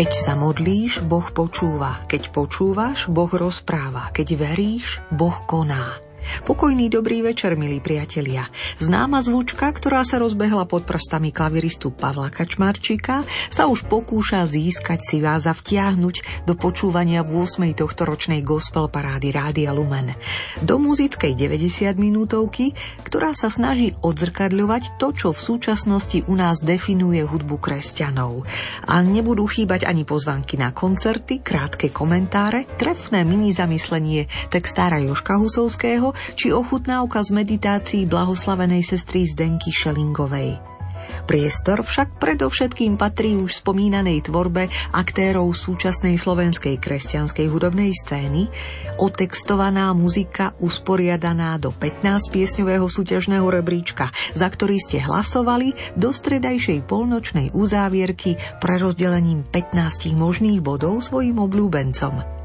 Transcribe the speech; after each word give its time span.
Keď 0.00 0.16
sa 0.16 0.32
modlíš, 0.32 1.04
Boh 1.04 1.28
počúva. 1.28 2.08
Keď 2.08 2.32
počúvaš, 2.32 3.04
Boh 3.12 3.28
rozpráva. 3.28 4.08
Keď 4.16 4.32
veríš, 4.32 4.96
Boh 5.12 5.44
koná. 5.44 6.00
Pokojný 6.44 6.92
dobrý 6.92 7.24
večer, 7.24 7.56
milí 7.56 7.80
priatelia. 7.80 8.44
Známa 8.76 9.24
zvučka, 9.24 9.72
ktorá 9.72 10.04
sa 10.04 10.20
rozbehla 10.20 10.68
pod 10.68 10.84
prstami 10.84 11.32
klaviristu 11.32 11.88
Pavla 11.88 12.28
Kačmarčíka, 12.28 13.24
sa 13.48 13.64
už 13.66 13.88
pokúša 13.88 14.44
získať 14.44 15.00
si 15.00 15.18
vás 15.24 15.48
a 15.48 15.56
vtiahnuť 15.56 16.44
do 16.44 16.54
počúvania 16.54 17.24
v 17.24 17.48
8. 17.48 17.72
tohto 17.72 18.04
ročnej 18.04 18.44
gospel 18.44 18.92
parády 18.92 19.32
Rádia 19.32 19.72
Lumen. 19.72 20.12
Do 20.60 20.76
muzickej 20.76 21.32
90 21.32 21.96
minútovky, 21.96 22.76
ktorá 23.02 23.32
sa 23.32 23.48
snaží 23.48 23.96
odzrkadľovať 24.04 25.00
to, 25.00 25.16
čo 25.16 25.28
v 25.32 25.40
súčasnosti 25.40 26.20
u 26.28 26.34
nás 26.36 26.60
definuje 26.60 27.24
hudbu 27.24 27.56
kresťanov. 27.56 28.44
A 28.86 29.00
nebudú 29.00 29.48
chýbať 29.48 29.88
ani 29.88 30.04
pozvanky 30.04 30.60
na 30.60 30.70
koncerty, 30.76 31.40
krátke 31.40 31.88
komentáre, 31.88 32.68
trefné 32.76 33.24
mini 33.24 33.56
zamyslenie 33.56 34.28
textára 34.52 35.00
Joška 35.00 35.40
Husovského 35.40 36.09
či 36.38 36.54
ochutnávka 36.54 37.20
z 37.24 37.30
meditácií 37.34 38.02
blahoslavenej 38.06 38.82
sestry 38.86 39.26
Zdenky 39.26 39.72
Šelingovej. 39.72 40.80
Priestor 41.26 41.82
však 41.86 42.18
predovšetkým 42.18 42.98
patrí 42.98 43.38
už 43.38 43.62
spomínanej 43.62 44.30
tvorbe 44.30 44.66
aktérov 44.94 45.52
súčasnej 45.54 46.18
slovenskej 46.18 46.78
kresťanskej 46.78 47.46
hudobnej 47.50 47.94
scény, 47.94 48.50
otextovaná 48.98 49.90
muzika 49.94 50.54
usporiadaná 50.58 51.54
do 51.58 51.74
15 51.74 52.34
piesňového 52.34 52.86
súťažného 52.86 53.46
rebríčka, 53.46 54.10
za 54.34 54.48
ktorý 54.50 54.78
ste 54.82 55.02
hlasovali 55.02 55.74
do 55.94 56.10
stredajšej 56.10 56.86
polnočnej 56.86 57.54
uzávierky 57.54 58.34
prerozdelením 58.58 59.46
15 59.46 60.14
možných 60.18 60.60
bodov 60.62 61.02
svojim 61.04 61.38
obľúbencom. 61.38 62.39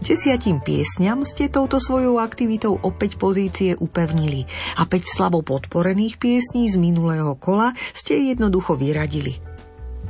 Desiatim 0.00 0.64
piesňam 0.64 1.28
ste 1.28 1.52
touto 1.52 1.76
svojou 1.76 2.24
aktivitou 2.24 2.80
opäť 2.80 3.20
pozície 3.20 3.76
upevnili 3.76 4.48
a 4.80 4.88
5 4.88 4.96
slabo 5.04 5.44
podporených 5.44 6.16
piesní 6.16 6.72
z 6.72 6.80
minulého 6.80 7.36
kola 7.36 7.76
ste 7.92 8.16
jednoducho 8.32 8.80
vyradili. 8.80 9.36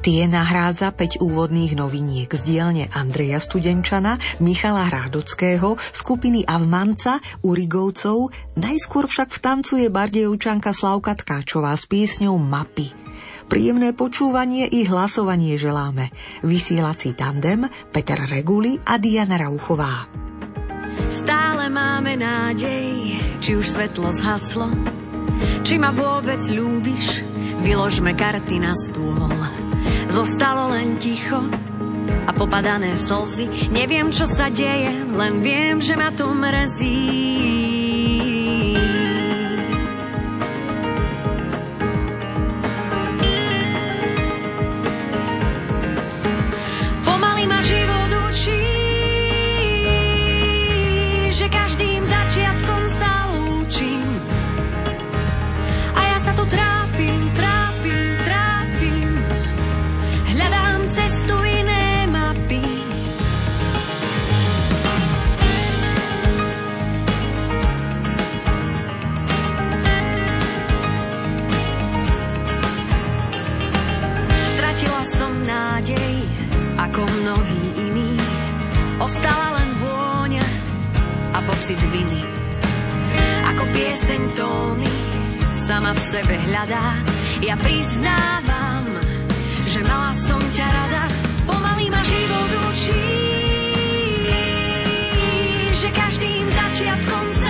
Tie 0.00 0.24
nahrádza 0.24 0.96
5 0.96 1.20
úvodných 1.20 1.76
noviniek 1.76 2.30
z 2.32 2.40
dielne 2.40 2.88
Andreja 2.96 3.36
Studenčana, 3.36 4.16
Michala 4.40 4.88
Hrádockého, 4.88 5.76
skupiny 5.92 6.46
Avmanca, 6.48 7.20
Urigovcov, 7.44 8.32
najskôr 8.56 9.04
však 9.04 9.28
vtancuje 9.28 9.92
bardejovčanka 9.92 10.72
Slavka 10.72 11.18
Tkáčová 11.20 11.76
s 11.76 11.84
piesňou 11.84 12.40
Mapy. 12.40 13.09
Príjemné 13.50 13.90
počúvanie 13.98 14.70
i 14.70 14.86
hlasovanie 14.86 15.58
želáme. 15.58 16.14
Vysielací 16.46 17.18
tandem 17.18 17.66
Peter 17.90 18.22
Reguli 18.30 18.78
a 18.86 18.94
Diana 18.94 19.42
Rauchová. 19.42 20.06
Stále 21.10 21.66
máme 21.66 22.14
nádej, 22.14 23.18
či 23.42 23.58
už 23.58 23.74
svetlo 23.74 24.14
zhaslo, 24.14 24.70
či 25.66 25.82
ma 25.82 25.90
vôbec 25.90 26.38
ľúbiš, 26.46 27.26
vyložme 27.66 28.14
karty 28.14 28.62
na 28.62 28.78
stôl. 28.78 29.34
Zostalo 30.06 30.70
len 30.70 31.02
ticho 31.02 31.42
a 32.22 32.30
popadané 32.30 32.94
slzy, 32.94 33.74
neviem 33.74 34.14
čo 34.14 34.30
sa 34.30 34.46
deje, 34.46 34.94
len 35.10 35.42
viem, 35.42 35.82
že 35.82 35.98
ma 35.98 36.14
to 36.14 36.30
mrzí. 76.90 78.18
Ostala 79.00 79.56
len 79.56 79.70
vôňa 79.80 80.46
a 81.32 81.38
pocit 81.46 81.80
viny. 81.88 82.20
Ako 83.54 83.64
pieseň 83.72 84.20
tóny 84.36 84.92
sama 85.56 85.94
v 85.96 86.00
sebe 86.02 86.36
hľadá. 86.36 87.00
Ja 87.40 87.56
priznávam, 87.56 89.00
že 89.70 89.80
mala 89.80 90.12
som 90.12 90.42
ťa 90.52 90.66
rada, 90.68 91.04
pomaly 91.48 91.88
ma 91.88 92.02
život 92.04 92.50
učí, 92.68 93.08
že 95.72 95.88
každým 95.88 96.44
začiatkom 96.52 97.24
sa 97.40 97.49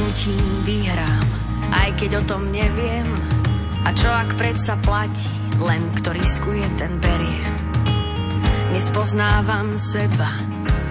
rozhodnutím 0.00 0.64
vyhrám, 0.64 1.28
aj 1.76 1.88
keď 2.00 2.10
o 2.16 2.22
tom 2.24 2.48
neviem. 2.48 3.04
A 3.84 3.92
čo 3.92 4.08
ak 4.08 4.32
predsa 4.40 4.80
platí, 4.80 5.28
len 5.60 5.92
kto 6.00 6.16
riskuje, 6.16 6.64
ten 6.80 6.96
berie. 6.96 7.44
Nespoznávam 8.72 9.76
seba, 9.76 10.40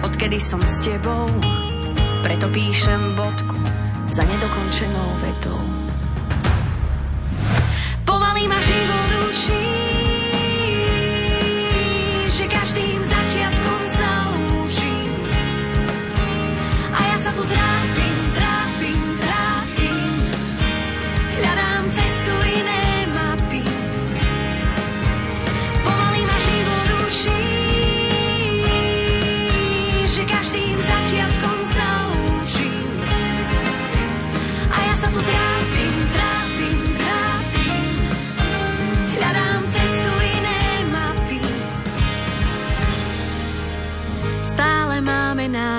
odkedy 0.06 0.38
som 0.38 0.62
s 0.62 0.78
tebou, 0.86 1.26
preto 2.22 2.46
píšem 2.54 3.18
bodku 3.18 3.58
za 4.14 4.22
nedokončenou 4.22 5.08
vetou. 5.26 5.60
Pomaly 8.06 8.46
ma 8.46 8.62
život 8.62 9.09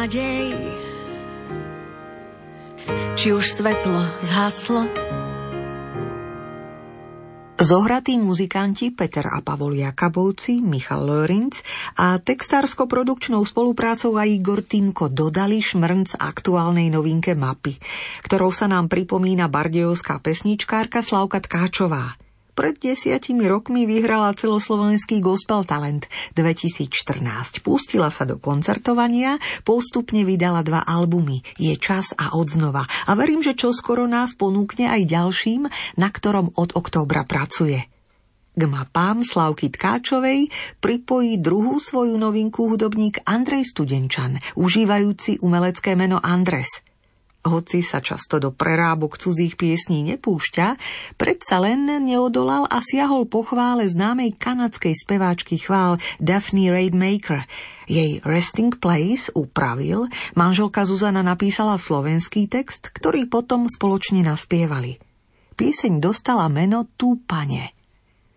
nádej. 0.01 0.57
Či 3.13 3.27
už 3.37 3.45
svetlo 3.53 4.01
zhaslo? 4.25 4.89
Zohratí 7.61 8.17
muzikanti 8.17 8.89
Peter 8.89 9.29
a 9.29 9.45
Pavol 9.45 9.77
Jakabovci, 9.77 10.65
Michal 10.65 11.05
Lorinc 11.05 11.61
a 12.01 12.17
textársko-produkčnou 12.17 13.45
spoluprácou 13.45 14.17
aj 14.17 14.41
Igor 14.41 14.65
Týmko 14.65 15.13
dodali 15.13 15.61
šmrnc 15.61 16.17
aktuálnej 16.17 16.89
novinke 16.89 17.37
mapy, 17.37 17.77
ktorou 18.25 18.49
sa 18.49 18.65
nám 18.65 18.89
pripomína 18.89 19.45
bardejovská 19.53 20.17
pesničkárka 20.17 21.05
Slavka 21.05 21.45
Tkáčová. 21.45 22.20
Pred 22.51 22.83
desiatimi 22.83 23.47
rokmi 23.47 23.87
vyhrala 23.87 24.35
celoslovenský 24.35 25.23
Gospel 25.23 25.63
Talent 25.63 26.11
2014. 26.35 27.63
Pustila 27.63 28.11
sa 28.11 28.27
do 28.27 28.43
koncertovania, 28.43 29.39
postupne 29.63 30.27
vydala 30.27 30.59
dva 30.59 30.83
albumy 30.83 31.39
Je 31.55 31.71
čas 31.79 32.11
a 32.19 32.35
odznova. 32.35 32.83
A 33.07 33.15
verím, 33.15 33.39
že 33.39 33.55
čoskoro 33.55 34.03
nás 34.03 34.35
ponúkne 34.35 34.91
aj 34.91 35.07
ďalším, 35.07 35.61
na 35.95 36.11
ktorom 36.11 36.51
od 36.59 36.75
októbra 36.75 37.23
pracuje. 37.23 37.87
K 38.51 38.61
mapám 38.67 39.23
Slavky 39.23 39.71
Tkáčovej 39.71 40.51
pripojí 40.83 41.39
druhú 41.39 41.79
svoju 41.79 42.19
novinku 42.19 42.67
hudobník 42.67 43.23
Andrej 43.23 43.71
Studenčan, 43.71 44.43
užívajúci 44.59 45.39
umelecké 45.39 45.95
meno 45.95 46.19
Andres– 46.19 46.67
Hoci 47.41 47.81
sa 47.81 48.05
často 48.05 48.37
do 48.37 48.53
prerábok 48.53 49.17
cudzích 49.17 49.57
piesní 49.57 50.05
nepúšťa, 50.13 50.77
predsa 51.17 51.57
len 51.57 51.89
neodolal 52.05 52.69
a 52.69 52.85
siahol 52.85 53.25
po 53.25 53.41
chvále 53.41 53.89
známej 53.89 54.37
kanadskej 54.37 54.93
speváčky 54.93 55.57
chvál 55.57 55.97
Daphne 56.21 56.69
Raidmaker. 56.69 57.49
Jej 57.89 58.21
Resting 58.21 58.77
Place 58.77 59.33
upravil, 59.33 60.05
manželka 60.37 60.85
Zuzana 60.85 61.25
napísala 61.25 61.81
slovenský 61.81 62.45
text, 62.45 62.93
ktorý 62.93 63.25
potom 63.25 63.65
spoločne 63.65 64.21
naspievali. 64.21 65.01
Pieseň 65.57 65.97
dostala 65.97 66.45
meno 66.45 66.85
Túpane. 66.93 67.80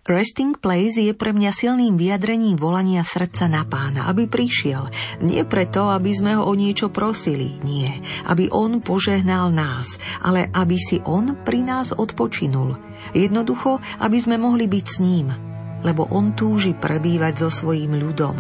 Resting 0.05 0.61
Place 0.61 1.01
je 1.01 1.17
pre 1.17 1.33
mňa 1.33 1.49
silným 1.49 1.97
vyjadrením 1.97 2.61
volania 2.61 3.01
srdca 3.01 3.49
na 3.49 3.65
pána, 3.65 4.05
aby 4.12 4.29
prišiel. 4.29 4.93
Nie 5.25 5.49
preto, 5.49 5.89
aby 5.89 6.12
sme 6.12 6.37
ho 6.37 6.45
o 6.45 6.53
niečo 6.53 6.93
prosili, 6.93 7.56
nie. 7.65 7.89
Aby 8.29 8.53
on 8.53 8.85
požehnal 8.85 9.49
nás, 9.49 9.97
ale 10.21 10.53
aby 10.53 10.77
si 10.77 11.01
on 11.09 11.41
pri 11.41 11.65
nás 11.65 11.97
odpočinul. 11.97 12.77
Jednoducho, 13.17 13.81
aby 14.05 14.21
sme 14.21 14.37
mohli 14.37 14.69
byť 14.69 14.85
s 14.85 15.01
ním, 15.01 15.33
lebo 15.81 16.05
on 16.12 16.37
túži 16.37 16.77
prebývať 16.77 17.49
so 17.49 17.65
svojím 17.65 17.97
ľudom. 17.97 18.37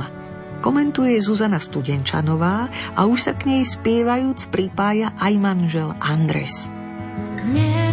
Komentuje 0.60 1.16
Zuzana 1.16 1.64
Studenčanová 1.64 2.68
a 2.92 3.08
už 3.08 3.24
sa 3.24 3.32
k 3.32 3.48
nej 3.48 3.64
spievajúc 3.64 4.52
pripája 4.52 5.16
aj 5.16 5.32
manžel 5.40 5.96
Andres. 5.96 6.68
Nebesiach 7.48 7.83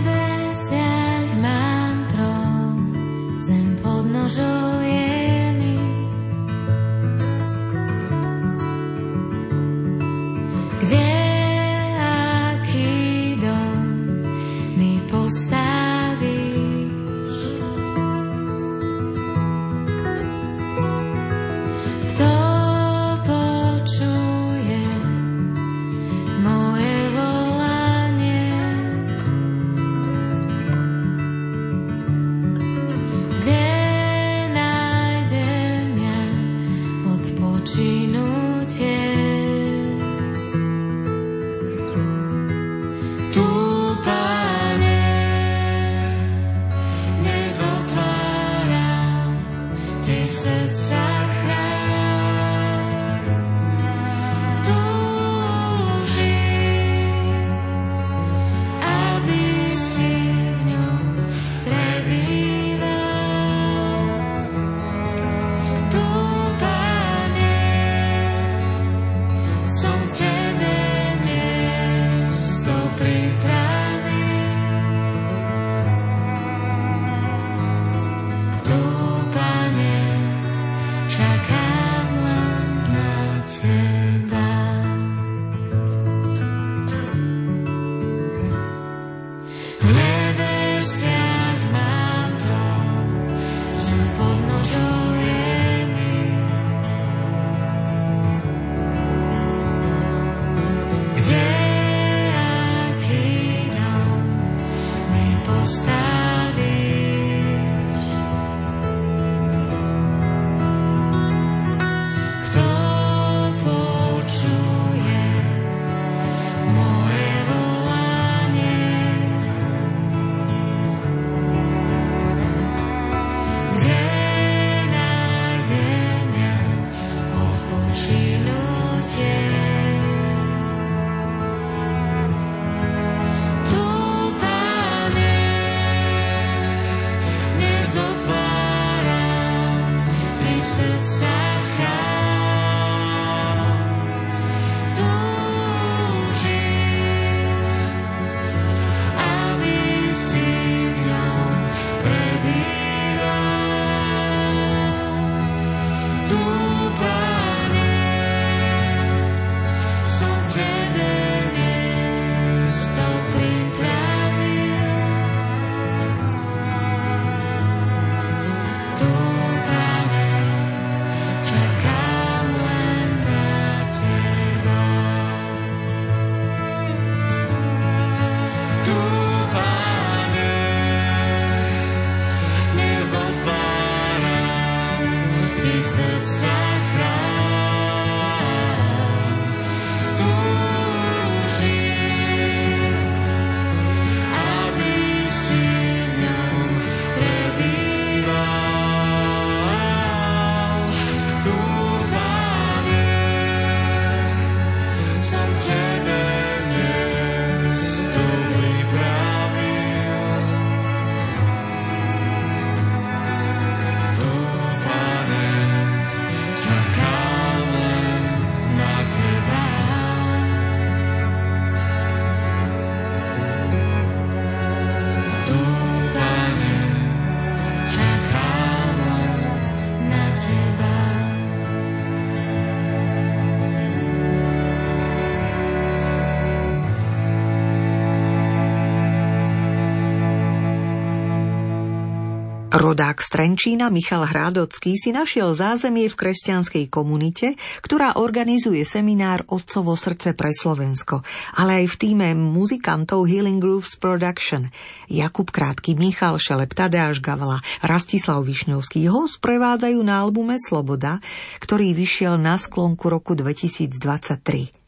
Rodák 242.82 243.22
z 243.22 243.30
Trenčína 243.30 243.94
Michal 243.94 244.26
Hrádocký 244.26 244.98
si 244.98 245.14
našiel 245.14 245.54
zázemie 245.54 246.10
v 246.10 246.18
kresťanskej 246.18 246.90
komunite, 246.90 247.54
ktorá 247.78 248.18
organizuje 248.18 248.82
seminár 248.90 249.46
Otcovo 249.54 249.94
srdce 249.94 250.34
pre 250.34 250.50
Slovensko, 250.50 251.22
ale 251.62 251.86
aj 251.86 251.94
v 251.94 251.96
týme 252.02 252.34
muzikantov 252.34 253.30
Healing 253.30 253.62
Grooves 253.62 253.94
Production. 254.02 254.66
Jakub 255.06 255.54
Krátky, 255.54 255.94
Michal 255.94 256.42
Šelep, 256.42 256.74
Tadeáš 256.74 257.22
Gavala, 257.22 257.62
Rastislav 257.86 258.42
Višňovský 258.50 259.06
ho 259.14 259.30
sprevádzajú 259.30 260.02
na 260.02 260.18
albume 260.18 260.58
Sloboda, 260.58 261.22
ktorý 261.62 261.94
vyšiel 261.94 262.42
na 262.42 262.58
sklonku 262.58 263.14
roku 263.14 263.38
2023. 263.38 264.81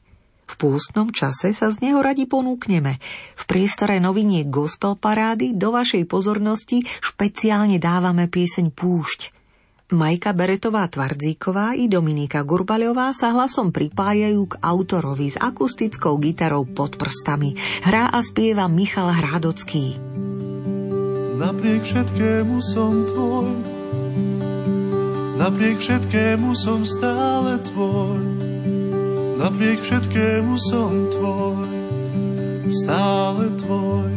V 0.44 0.54
pústnom 0.60 1.10
čase 1.10 1.56
sa 1.56 1.72
z 1.72 1.80
neho 1.88 2.04
radi 2.04 2.28
ponúkneme. 2.28 3.00
V 3.40 3.44
priestore 3.48 3.98
novinie 4.04 4.44
Gospel 4.48 5.00
Parády 5.00 5.56
do 5.56 5.72
vašej 5.72 6.04
pozornosti 6.06 6.84
špeciálne 7.00 7.80
dávame 7.80 8.28
pieseň 8.28 8.72
Púšť. 8.76 9.44
Majka 9.94 10.34
Beretová 10.34 10.90
Tvardzíková 10.90 11.78
i 11.78 11.86
Dominika 11.86 12.42
Gurbaľová 12.42 13.14
sa 13.14 13.30
hlasom 13.30 13.70
pripájajú 13.70 14.50
k 14.50 14.58
autorovi 14.58 15.30
s 15.30 15.38
akustickou 15.38 16.18
gitarou 16.18 16.66
pod 16.66 16.98
prstami. 16.98 17.54
Hrá 17.86 18.10
a 18.10 18.20
spieva 18.26 18.66
Michal 18.66 19.14
Hrádocký. 19.14 20.02
Napriek 21.38 21.84
všetkému 21.86 22.58
som 22.64 22.94
tvoj, 23.12 23.52
napriek 25.38 25.78
všetkému 25.78 26.56
som 26.58 26.82
stále 26.88 27.62
tvoj. 27.62 28.43
Napriek 29.44 29.84
všetkému 29.84 30.56
som 30.72 31.12
tvoj, 31.12 31.68
stále 32.72 33.52
tvoj. 33.60 34.12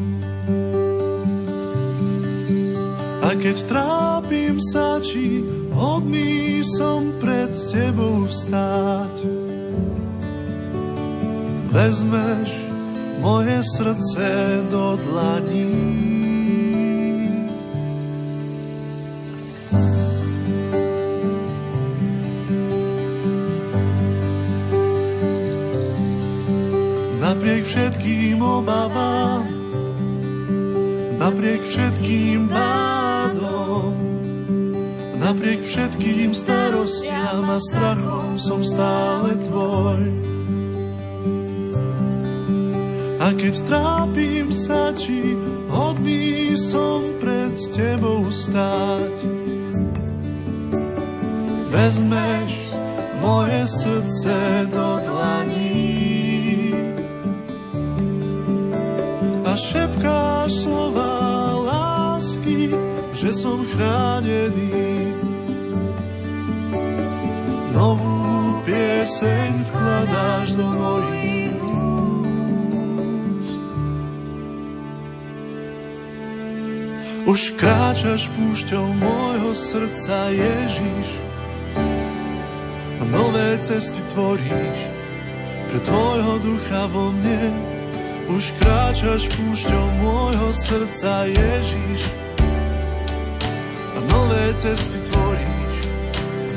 A 3.26 3.34
keď 3.34 3.56
trápim 3.66 4.54
sa, 4.70 5.02
či 5.02 5.42
hodný 5.74 6.62
som 6.62 7.10
pred 7.18 7.50
tebou 7.50 8.30
stáť, 8.30 9.26
vezmeš 11.74 12.50
moje 13.18 13.66
srdce 13.66 14.30
do 14.70 14.94
dlaní. 15.10 16.15
Napriek 27.26 27.66
všetkým 27.66 28.38
obavám, 28.38 29.50
napriek 31.18 31.58
všetkým 31.66 32.46
bádom, 32.46 33.90
napriek 35.18 35.58
všetkým 35.58 36.30
starostiam 36.30 37.50
a 37.50 37.58
strachom 37.58 38.38
som 38.38 38.62
stále 38.62 39.34
tvoj. 39.42 40.06
A 43.18 43.34
keď 43.34 43.54
trápim 43.66 44.54
sa, 44.54 44.94
či 44.94 45.34
hodný 45.66 46.54
som 46.54 47.10
pred 47.18 47.58
tebou 47.74 48.30
stáť, 48.30 49.16
vezmeš 51.74 52.52
moje 53.18 53.66
srdce 53.66 54.70
do 54.70 55.05
šepkáš 60.06 60.52
slova 60.62 61.18
lásky, 61.66 62.70
že 63.10 63.34
som 63.34 63.58
chránený. 63.74 65.10
Novú 67.74 68.62
pieseň 68.62 69.52
vkladáš 69.66 70.54
do 70.54 70.66
mojich 70.70 71.58
úst. 71.58 72.86
Už 77.26 77.40
kráčaš 77.58 78.30
púšťou 78.30 78.86
môjho 79.02 79.50
srdca, 79.58 80.30
Ježiš, 80.30 81.08
a 82.96 83.04
nové 83.10 83.58
cesty 83.58 84.00
tvoríš 84.14 84.78
pre 85.66 85.78
tvojho 85.82 86.38
ducha 86.38 86.86
vo 86.86 87.10
mne 87.10 87.75
už 88.26 88.50
kráčaš 88.58 89.30
púšťou 89.38 89.86
môjho 90.02 90.50
srdca 90.50 91.30
Ježiš 91.30 92.02
a 93.94 93.98
nové 94.02 94.44
cesty 94.58 94.98
tvoríš 95.06 95.76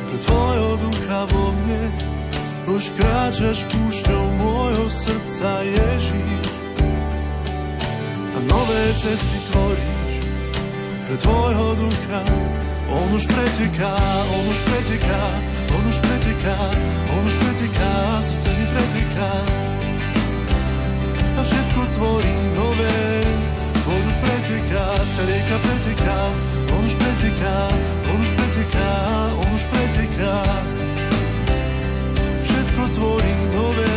pre 0.09 0.17
tvojho 0.25 0.69
ducha 0.81 1.19
vo 1.29 1.45
mne. 1.61 1.83
Už 2.69 2.83
kráčaš 2.97 3.65
púšťou 3.69 4.23
môjho 4.41 4.85
srdca 4.89 5.49
Ježiš 5.65 6.45
a 8.33 8.39
nové 8.49 8.83
cesty 8.97 9.37
tvoríš 9.53 10.13
pre 11.05 11.17
tvojho 11.21 11.67
ducha. 11.85 12.21
On 12.89 13.07
už 13.13 13.29
preteká, 13.29 13.93
on 14.33 14.43
už 14.49 14.59
preteká, 14.65 15.23
on 15.77 15.83
už 15.85 15.97
preteká, 16.01 16.57
on 17.13 17.21
už 17.21 17.35
preteká, 17.37 17.93
srdce 18.25 18.49
mi 18.57 18.65
preteká 18.73 19.68
a 21.39 21.43
všetko 21.43 21.81
tvorí 21.95 22.33
nové. 22.51 22.99
On 23.87 24.01
už 24.03 24.15
preteká, 24.19 24.85
sa 25.07 25.23
rieka 25.23 25.57
preteká, 25.63 26.19
on 26.75 26.83
už 26.83 26.95
preteká, 26.99 27.57
on 28.11 28.17
už 28.19 28.31
preteká, 28.35 28.91
on 29.39 29.49
už 29.55 29.63
preteká. 29.71 30.35
Všetko 32.43 32.81
tvorí 32.91 33.33
nové, 33.55 33.95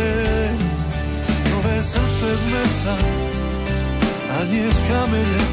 nové 1.51 1.75
srdce 1.83 2.27
z 2.31 2.43
mesa 2.47 2.95
a 4.31 4.37
nie 4.47 4.67
z 4.71 4.79
kameňa. 4.87 5.45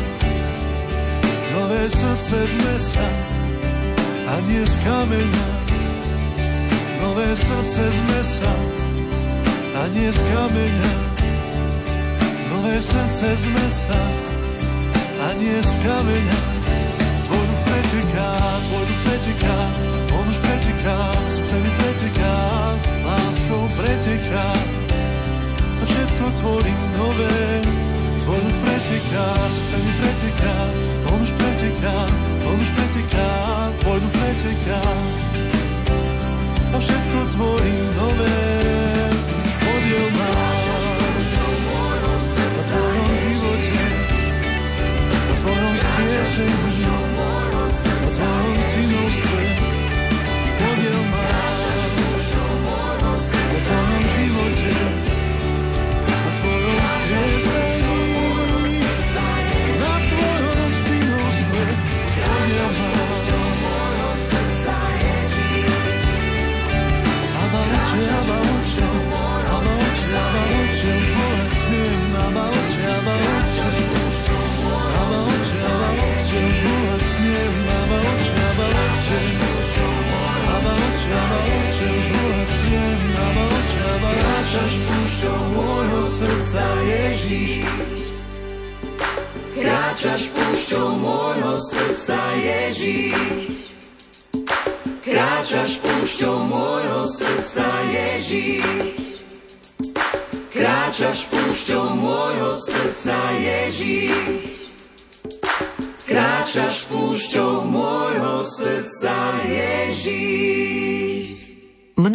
Nové 1.50 1.82
srdce 1.90 2.36
z 2.38 2.54
mesa 2.70 3.06
a 4.30 4.34
nie 4.46 4.62
z 4.62 4.74
kameňa. 4.86 5.46
Nové 7.02 7.28
srdce 7.34 7.82
z 7.82 7.98
mesa 8.14 8.52
a 9.74 9.82
nie 9.90 10.06
z 10.06 10.20
kameňa 10.22 11.09
Nové 12.60 12.82
srdce 12.82 13.36
z 13.36 13.46
mesa 13.56 14.02
a 15.24 15.32
nie 15.40 15.56
z 15.64 15.72
kameňa. 15.80 16.40
Tvoj 17.24 17.44
duch 17.48 17.62
preteká, 17.64 18.30
tvoj 18.68 18.84
duch 18.84 19.00
preteká, 19.08 19.56
on 20.12 20.24
už 20.28 20.38
preteká, 20.44 20.96
srdce 21.24 21.54
mi 21.56 21.70
preteká, 21.80 22.36
láskou 23.00 23.64
preteká. 23.80 24.44
A 25.56 25.82
všetko 25.88 26.24
tvorí 26.36 26.74
nové, 27.00 27.64
tvoj 28.28 28.40
duch 28.44 28.58
preteká, 28.60 29.24
srdce 29.56 29.76
mi 29.80 29.92
preteká, 29.96 30.56
on 31.16 31.18
už 31.24 31.32
preteká, 31.40 31.96
on 32.44 32.56
už 32.60 32.70
preteká, 32.76 33.28
tvoj 33.80 33.98
duch 34.04 34.14
preteká. 34.20 34.82
A 36.70 36.76
všetko 36.76 37.18
tvorí 37.40 37.72
nové, 37.96 38.36
skriesení, 45.76 46.84
o 48.04 48.08
Tvojom 48.12 48.62
synovstve 48.62 49.69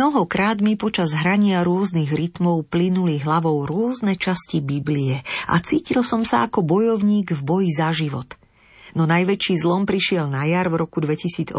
Mnohokrát 0.06 0.62
mi 0.62 0.78
počas 0.78 1.18
hrania 1.18 1.66
rôznych 1.66 2.14
rytmov 2.14 2.70
plynuli 2.70 3.18
hlavou 3.26 3.66
rôzne 3.66 4.14
časti 4.14 4.62
Biblie 4.62 5.26
a 5.50 5.58
cítil 5.66 6.06
som 6.06 6.22
sa 6.22 6.46
ako 6.46 6.62
bojovník 6.62 7.34
v 7.34 7.42
boji 7.42 7.74
za 7.74 7.90
život– 7.90 8.38
No 8.96 9.04
najväčší 9.04 9.60
zlom 9.60 9.84
prišiel 9.84 10.32
na 10.32 10.48
jar 10.48 10.72
v 10.72 10.80
roku 10.80 11.04
2018, 11.04 11.52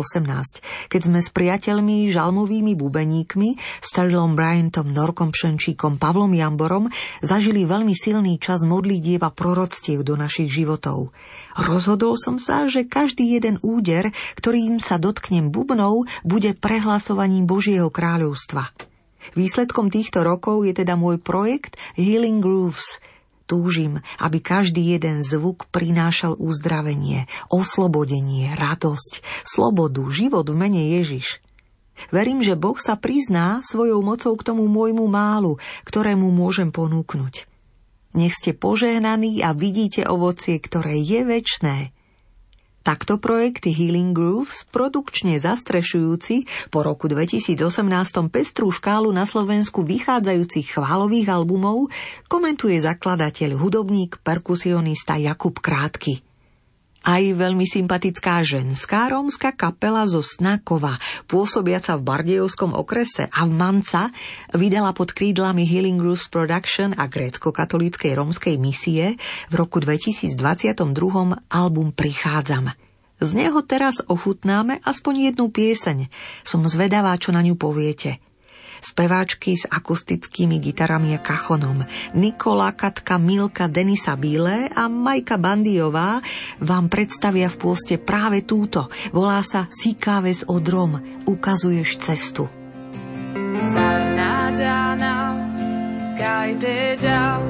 keď 0.88 1.00
sme 1.04 1.20
s 1.20 1.28
priateľmi, 1.28 2.08
žalmovými 2.08 2.72
bubeníkmi, 2.72 3.60
Sterilom 3.84 4.32
Bryantom, 4.32 4.88
Norkom 4.88 5.36
Pšenčíkom, 5.36 6.00
Pavlom 6.00 6.32
Jamborom 6.32 6.88
zažili 7.20 7.68
veľmi 7.68 7.92
silný 7.92 8.40
čas 8.40 8.64
modlitieb 8.64 9.20
a 9.20 9.28
proroctiev 9.28 10.00
do 10.00 10.16
našich 10.16 10.48
životov. 10.48 11.12
Rozhodol 11.60 12.16
som 12.16 12.40
sa, 12.40 12.72
že 12.72 12.88
každý 12.88 13.36
jeden 13.36 13.60
úder, 13.60 14.16
ktorým 14.40 14.80
sa 14.80 14.96
dotknem 14.96 15.52
bubnov, 15.52 16.08
bude 16.24 16.56
prehlasovaním 16.56 17.44
Božieho 17.44 17.92
kráľovstva. 17.92 18.72
Výsledkom 19.36 19.92
týchto 19.92 20.24
rokov 20.24 20.64
je 20.64 20.72
teda 20.72 20.96
môj 20.96 21.20
projekt 21.20 21.76
Healing 22.00 22.40
Grooves– 22.40 22.96
Túžim, 23.46 24.02
aby 24.18 24.42
každý 24.42 24.98
jeden 24.98 25.22
zvuk 25.22 25.70
prinášal 25.70 26.34
uzdravenie, 26.34 27.30
oslobodenie, 27.46 28.50
radosť, 28.58 29.22
slobodu, 29.46 30.02
život 30.10 30.50
v 30.50 30.58
mene 30.58 30.82
Ježiš. 30.98 31.38
Verím, 32.12 32.44
že 32.44 32.58
Boh 32.58 32.76
sa 32.76 32.98
prizná 32.98 33.64
svojou 33.64 34.04
mocou 34.04 34.34
k 34.36 34.46
tomu 34.52 34.68
môjmu 34.68 35.06
málu, 35.08 35.56
ktorému 35.88 36.28
môžem 36.28 36.74
ponúknuť. 36.74 37.48
Nech 38.18 38.34
ste 38.36 38.52
požehnaní 38.52 39.40
a 39.46 39.56
vidíte 39.56 40.04
ovocie, 40.04 40.60
ktoré 40.60 41.00
je 41.00 41.24
väčné. 41.24 41.95
Takto 42.86 43.18
projekty 43.18 43.74
Healing 43.74 44.14
Grooves, 44.14 44.62
produkčne 44.70 45.42
zastrešujúci, 45.42 46.46
po 46.70 46.86
roku 46.86 47.10
2018 47.10 47.58
pestrú 48.30 48.70
škálu 48.70 49.10
na 49.10 49.26
Slovensku 49.26 49.82
vychádzajúcich 49.82 50.78
chválových 50.78 51.34
albumov, 51.34 51.90
komentuje 52.30 52.78
zakladateľ, 52.78 53.58
hudobník, 53.58 54.22
perkusionista 54.22 55.18
Jakub 55.18 55.58
Krátky. 55.58 56.25
Aj 57.06 57.22
veľmi 57.22 57.62
sympatická 57.62 58.42
ženská 58.42 59.14
rómska 59.14 59.54
kapela 59.54 60.10
zo 60.10 60.26
Snakova, 60.26 60.98
pôsobiaca 61.30 61.94
v 61.94 62.02
Bardejovskom 62.02 62.74
okrese 62.74 63.30
a 63.30 63.46
v 63.46 63.54
Manca, 63.54 64.10
vydala 64.50 64.90
pod 64.90 65.14
krídlami 65.14 65.62
Healing 65.62 66.02
Grooves 66.02 66.26
Production 66.26 66.98
a 66.98 67.06
grécko-katolíckej 67.06 68.10
rómskej 68.10 68.58
misie 68.58 69.14
v 69.46 69.54
roku 69.54 69.78
2022 69.78 70.34
album 71.46 71.94
Prichádzam. 71.94 72.74
Z 73.22 73.30
neho 73.38 73.62
teraz 73.62 74.02
ochutnáme 74.02 74.82
aspoň 74.82 75.30
jednu 75.30 75.54
pieseň. 75.54 76.10
Som 76.42 76.66
zvedavá, 76.66 77.14
čo 77.22 77.30
na 77.30 77.38
ňu 77.38 77.54
poviete. 77.54 78.18
Speváčky 78.86 79.58
s 79.58 79.66
akustickými 79.66 80.62
gitarami 80.62 81.18
a 81.18 81.20
kachonom. 81.20 81.82
Nikola, 82.14 82.70
Katka, 82.70 83.18
Milka, 83.18 83.66
Denisa 83.66 84.14
Bílé 84.14 84.70
a 84.70 84.86
Majka 84.86 85.42
Bandiová 85.42 86.22
vám 86.62 86.86
predstavia 86.86 87.50
v 87.50 87.58
pôste 87.58 87.98
práve 87.98 88.46
túto. 88.46 88.86
Volá 89.10 89.42
sa 89.42 89.66
Sikáve 89.74 90.30
z 90.30 90.46
odrom. 90.46 91.02
Ukazuješ 91.26 91.98
cestu. 91.98 92.46
Sarnáďana, 93.74 95.34
kajte 96.14 97.02
ďal. 97.02 97.42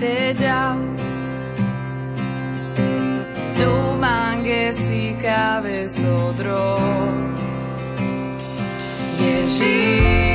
Ja. 0.00 0.76
Tu 3.58 3.70
mange 4.00 4.72
si 4.72 5.16
káve 5.22 5.88
sodro. 5.88 6.78
Ježíš 9.18 10.27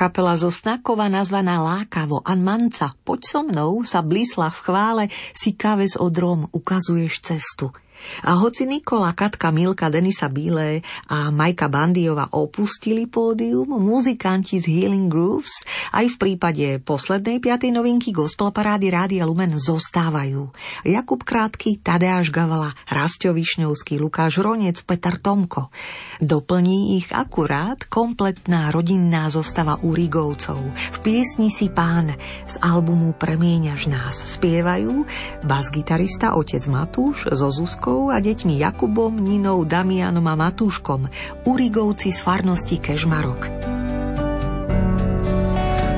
kapela 0.00 0.32
zo 0.32 0.48
Snakova 0.48 1.12
nazvaná 1.12 1.60
Lákavo. 1.60 2.24
Anmanca 2.24 2.96
Poď 3.04 3.20
so 3.20 3.44
mnou 3.44 3.84
sa 3.84 4.00
blísla 4.00 4.48
v 4.48 4.58
chvále 4.64 5.04
si 5.36 5.52
kaves 5.52 6.00
odrom 6.00 6.48
ukazuješ 6.56 7.20
cestu– 7.20 7.68
a 8.24 8.38
hoci 8.40 8.64
Nikola, 8.64 9.12
Katka, 9.12 9.52
Milka, 9.52 9.92
Denisa 9.92 10.32
Bílé 10.32 10.80
a 11.10 11.28
Majka 11.28 11.68
Bandiova 11.68 12.32
opustili 12.32 13.04
pódium, 13.04 13.68
muzikanti 13.68 14.56
z 14.56 14.66
Healing 14.66 15.12
Grooves 15.12 15.66
aj 15.92 16.16
v 16.16 16.16
prípade 16.16 16.66
poslednej 16.80 17.42
piatej 17.42 17.74
novinky 17.74 18.14
gospel 18.14 18.54
parády 18.54 18.88
Rádia 18.88 19.28
Lumen 19.28 19.58
zostávajú. 19.58 20.48
Jakub 20.88 21.20
Krátky, 21.26 21.82
Tadeáš 21.84 22.32
Gavala, 22.32 22.72
Rastio 22.88 23.36
Višňovský, 23.36 24.00
Lukáš 24.00 24.40
Ronec, 24.40 24.80
Peter 24.86 25.20
Tomko. 25.20 25.68
Doplní 26.22 26.96
ich 26.96 27.12
akurát 27.12 27.84
kompletná 27.90 28.72
rodinná 28.72 29.28
zostava 29.28 29.82
Urigovcov. 29.82 30.62
V 30.72 30.98
piesni 31.04 31.50
si 31.50 31.68
pán 31.68 32.14
z 32.46 32.54
albumu 32.62 33.12
Premieňaš 33.18 33.90
nás 33.90 34.16
spievajú 34.38 35.04
bas-gitarista 35.42 36.38
otec 36.38 36.62
Matúš 36.70 37.26
zo 37.34 37.48
Zuzkou 37.50 37.89
Aničkou 37.90 38.14
a 38.14 38.22
deťmi 38.22 38.54
Jakubom, 38.62 39.18
Ninou, 39.18 39.66
Damianom 39.66 40.22
a 40.30 40.38
Matúškom, 40.38 41.10
Urigovci 41.42 42.14
z 42.14 42.22
farnosti 42.22 42.78
Kežmarok. 42.78 43.50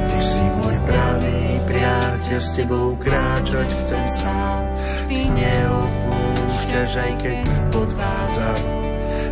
Ty 0.09 0.19
si 0.25 0.45
môj 0.57 0.77
pravý 0.89 1.61
priateľ, 1.69 2.41
s 2.41 2.51
tebou 2.57 2.97
kráčať 2.97 3.69
chcem 3.85 4.05
sám. 4.09 4.61
Ty 5.05 5.21
neopúšťaš, 5.37 6.93
aj 6.97 7.13
keď 7.21 7.47
podvádzam. 7.77 8.61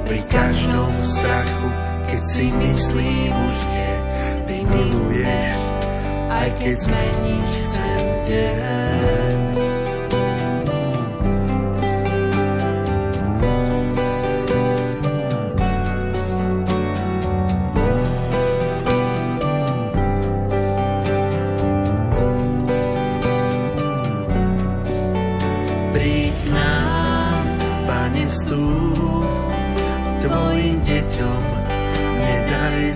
Pri 0.05 0.21
každom 0.29 0.93
strachu, 1.01 1.69
keď 2.13 2.23
si 2.29 2.47
myslím 2.53 3.33
už 3.41 3.57
nie, 3.73 3.95
ty 4.45 4.57
miluješ, 4.69 5.61
aj 6.29 6.49
keď 6.61 6.77
zmeniť 6.77 7.49
chcem 7.65 8.05
deň. 8.29 9.00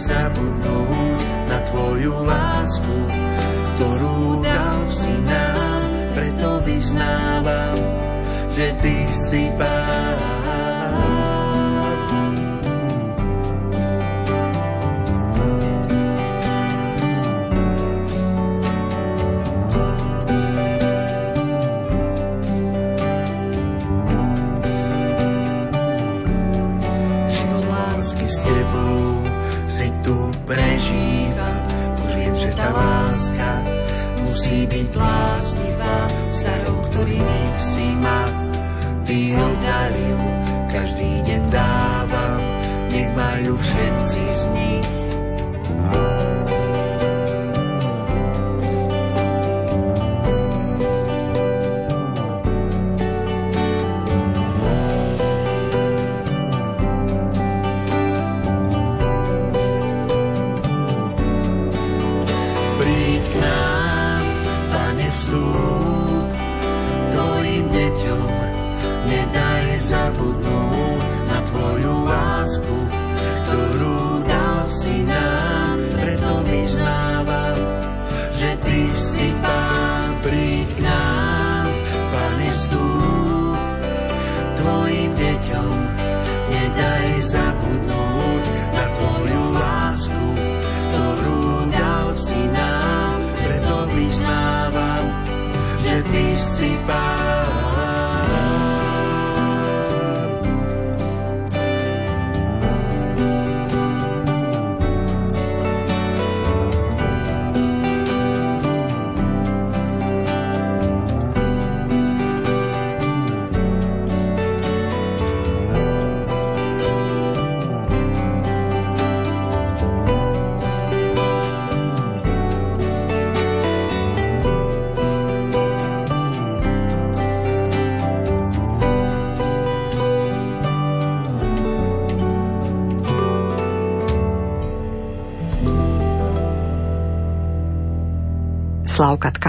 Zabudnúť 0.05 1.21
na 1.49 1.59
tvoju 1.65 2.13
lásku, 2.29 2.97
ktorú 3.77 4.45
dal 4.45 4.81
si 4.93 5.15
nám, 5.25 5.83
preto 6.13 6.51
vyznávam, 6.69 7.79
že 8.53 8.67
ty 8.85 8.97
si 9.09 9.49
pán. 9.57 10.44
Byť 34.75 34.87
bláznivá 34.91 35.97
s 36.35 36.39
darom, 36.43 36.79
ktorými 36.91 37.43
si 37.63 37.87
ma 38.03 38.27
ty 39.07 39.31
obdaril. 39.39 40.21
Každý 40.75 41.11
deň 41.23 41.43
dávam, 41.55 42.41
nech 42.91 43.11
majú 43.15 43.55
všetci 43.55 44.23
z 44.35 44.43
nich 44.51 45.04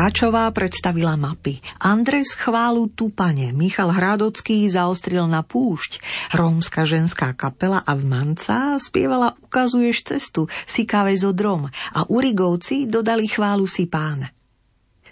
Tkáčová 0.05 0.53
predstavila 0.53 1.17
mapy. 1.17 1.57
Andres 1.81 2.37
chválu 2.37 2.93
Tupane, 2.93 3.49
Michal 3.49 3.89
Hrádocký 3.89 4.69
zaostril 4.69 5.25
na 5.25 5.41
púšť, 5.41 5.97
rómska 6.37 6.85
ženská 6.85 7.33
kapela 7.33 7.81
a 7.81 7.97
Manca 7.97 8.77
spievala 8.77 9.33
Ukazuješ 9.41 10.05
cestu, 10.05 10.45
si 10.69 10.85
káve 10.85 11.17
zo 11.17 11.33
drom 11.33 11.65
a 11.73 12.05
Urigovci 12.05 12.85
dodali 12.85 13.25
chválu 13.25 13.65
si 13.65 13.89
pán. 13.89 14.29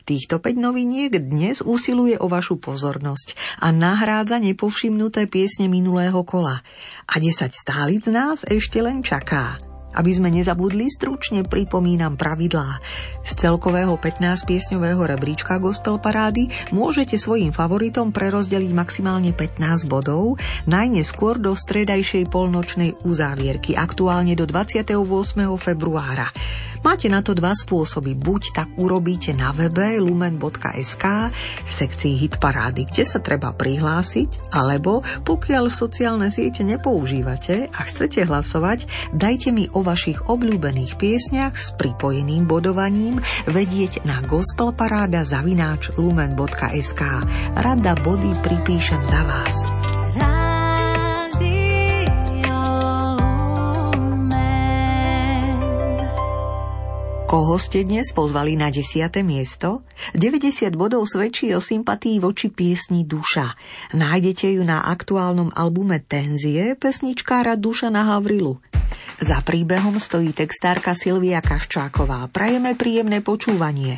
Týchto 0.06 0.38
5 0.38 0.62
noviniek 0.62 1.10
dnes 1.18 1.66
usiluje 1.66 2.14
o 2.22 2.30
vašu 2.30 2.62
pozornosť 2.62 3.34
a 3.66 3.74
nahrádza 3.74 4.38
nepovšimnuté 4.46 5.26
piesne 5.26 5.74
minulého 5.74 6.22
kola. 6.22 6.62
A 7.10 7.18
10 7.18 7.50
stálic 7.50 8.06
nás 8.14 8.46
ešte 8.46 8.78
len 8.78 9.02
čaká. 9.02 9.73
Aby 9.94 10.12
sme 10.14 10.30
nezabudli, 10.34 10.90
stručne 10.90 11.46
pripomínam 11.46 12.18
pravidlá. 12.18 12.82
Z 13.24 13.32
celkového 13.40 13.96
15-piesňového 13.98 15.06
rebríčka 15.06 15.62
Gospel 15.62 16.02
Parády 16.02 16.50
môžete 16.74 17.16
svojim 17.16 17.56
favoritom 17.56 18.12
prerozdeliť 18.12 18.72
maximálne 18.74 19.32
15 19.32 19.88
bodov, 19.88 20.42
najneskôr 20.66 21.40
do 21.40 21.54
stredajšej 21.56 22.28
polnočnej 22.28 23.06
uzávierky, 23.08 23.78
aktuálne 23.78 24.34
do 24.34 24.44
28. 24.50 24.98
februára. 25.62 26.28
Máte 26.84 27.08
na 27.08 27.24
to 27.24 27.32
dva 27.32 27.56
spôsoby. 27.56 28.12
Buď 28.14 28.44
tak 28.52 28.70
urobíte 28.76 29.32
na 29.32 29.56
webe 29.56 29.98
lumen.sk 30.04 31.06
v 31.64 31.72
sekcii 31.72 32.14
hit 32.20 32.44
parády, 32.44 32.84
kde 32.84 33.08
sa 33.08 33.24
treba 33.24 33.56
prihlásiť, 33.56 34.52
alebo 34.52 35.00
pokiaľ 35.24 35.72
sociálne 35.72 36.28
siete 36.28 36.68
nepoužívate 36.68 37.72
a 37.72 37.82
chcete 37.88 38.28
hlasovať, 38.28 38.86
dajte 39.16 39.56
mi 39.56 39.72
o 39.72 39.80
vašich 39.80 40.28
obľúbených 40.28 41.00
piesniach 41.00 41.56
s 41.56 41.72
pripojeným 41.80 42.44
bodovaním 42.44 43.24
vedieť 43.48 44.04
na 44.04 44.20
gospelparáda 44.20 45.24
zavináč 45.24 45.96
lumen.sk. 45.96 47.02
Rada 47.56 47.94
body 48.04 48.36
pripíšem 48.44 49.00
za 49.08 49.22
vás. 49.24 49.56
Koho 57.34 57.58
ste 57.58 57.82
dnes 57.82 58.14
pozvali 58.14 58.54
na 58.54 58.70
10. 58.70 59.10
miesto? 59.26 59.82
90 60.14 60.70
bodov 60.78 61.10
svedčí 61.10 61.50
o 61.58 61.58
sympatii 61.58 62.22
voči 62.22 62.54
piesni 62.54 63.10
Duša. 63.10 63.58
Nájdete 63.98 64.54
ju 64.54 64.62
na 64.62 64.86
aktuálnom 64.86 65.50
albume 65.50 65.98
Tenzie 66.06 66.78
pesničkára 66.78 67.58
Duša 67.58 67.90
na 67.90 68.06
Havrilu. 68.14 68.62
Za 69.18 69.42
príbehom 69.42 69.98
stojí 69.98 70.30
textárka 70.30 70.94
Silvia 70.94 71.42
Kaščáková. 71.42 72.30
Prajeme 72.30 72.78
príjemné 72.78 73.26
počúvanie. 73.26 73.98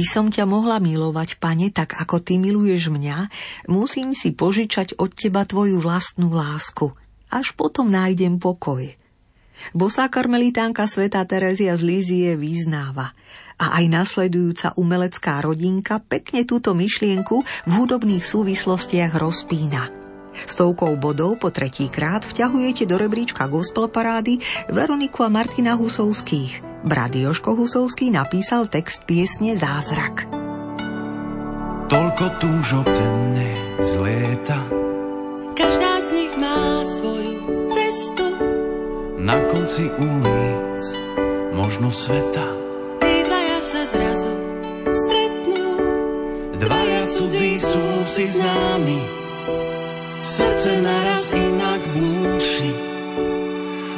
Aby 0.00 0.08
som 0.08 0.32
ťa 0.32 0.48
mohla 0.48 0.80
milovať, 0.80 1.36
pane, 1.36 1.68
tak 1.76 1.92
ako 1.92 2.24
ty 2.24 2.40
miluješ 2.40 2.88
mňa, 2.88 3.28
musím 3.68 4.16
si 4.16 4.32
požičať 4.32 4.96
od 4.96 5.12
teba 5.12 5.44
tvoju 5.44 5.76
vlastnú 5.76 6.32
lásku. 6.32 6.88
Až 7.28 7.52
potom 7.52 7.92
nájdem 7.92 8.40
pokoj. 8.40 8.80
Bosá 9.76 10.08
karmelitánka 10.08 10.88
sveta 10.88 11.20
Terezia 11.28 11.76
z 11.76 11.84
Lízie 11.84 12.40
vyznáva 12.40 13.12
a 13.60 13.76
aj 13.76 13.84
nasledujúca 13.92 14.72
umelecká 14.80 15.44
rodinka 15.44 16.00
pekne 16.00 16.48
túto 16.48 16.72
myšlienku 16.72 17.44
v 17.68 17.70
hudobných 17.76 18.24
súvislostiach 18.24 19.12
rozpína. 19.20 19.99
Stovkou 20.48 20.96
bodov 20.96 21.42
po 21.42 21.52
tretíkrát 21.52 22.24
vťahujete 22.24 22.86
do 22.86 22.96
rebríčka 22.96 23.44
gospel 23.50 23.90
parády 23.90 24.40
Veroniku 24.70 25.24
a 25.24 25.32
Martina 25.32 25.76
Husovských– 25.76 26.66
Brat 26.80 27.12
Joško 27.12 27.60
Husovský 27.60 28.08
napísal 28.08 28.64
text 28.72 29.04
piesne 29.04 29.52
Zázrak. 29.52 30.24
Toľko 31.92 32.24
túžob 32.40 32.86
denne 32.88 33.52
zlieta 33.84 34.64
Každá 35.52 36.00
z 36.00 36.08
nich 36.16 36.32
má 36.40 36.80
svoju 36.88 37.68
cestu. 37.68 38.24
Na 39.20 39.36
konci 39.52 39.92
ulic, 39.92 40.82
možno 41.52 41.92
sveta. 41.92 42.48
Tí 43.04 43.28
dvaja 43.28 43.60
sa 43.60 43.84
zrazu 43.84 44.32
stretnú. 44.88 45.68
Dvaja 46.56 47.04
cudzí 47.12 47.60
sú 47.60 48.08
si 48.08 48.24
známi 48.24 49.19
Srdce 50.20 50.84
naraz 50.84 51.32
inak 51.32 51.80
búši 51.96 52.72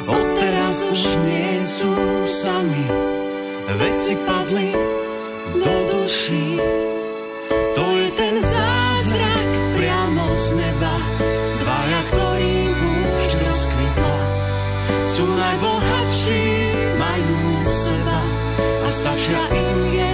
Odteraz 0.07 0.79
už 0.79 1.19
nie 1.23 1.59
sú 1.59 1.91
sami, 2.27 2.87
veci 3.75 4.15
padli 4.23 4.71
do 5.63 5.75
duší. 5.91 6.59
To 7.75 7.85
je 7.99 8.07
ten 8.19 8.35
zázrak 8.39 9.49
priamo 9.79 10.27
z 10.35 10.47
neba, 10.59 10.95
dvaja, 11.63 12.01
ktorým 12.11 12.71
púšť 12.71 13.31
rozkvitla. 13.43 14.17
Sú 15.07 15.23
najbohatší, 15.27 16.45
majú 16.99 17.39
seba 17.63 18.21
a 18.83 18.87
stačia 18.91 19.43
im 19.55 19.79
jediný 19.91 20.12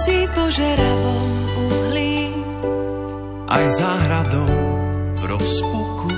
nosí 0.00 0.24
požeravom 0.32 1.28
uhlí. 1.60 2.32
Aj 3.52 3.64
záhradou 3.76 4.48
v 5.20 5.22
rozpuku 5.28 6.08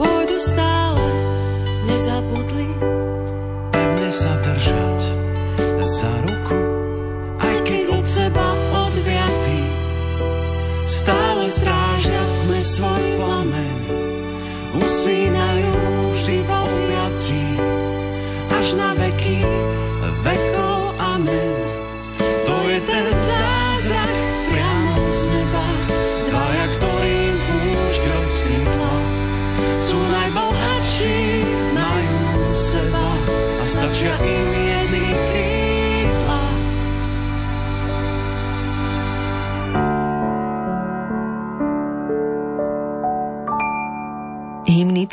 pôjdu 0.00 0.40
stále 0.40 1.04
nezabudli. 1.84 2.49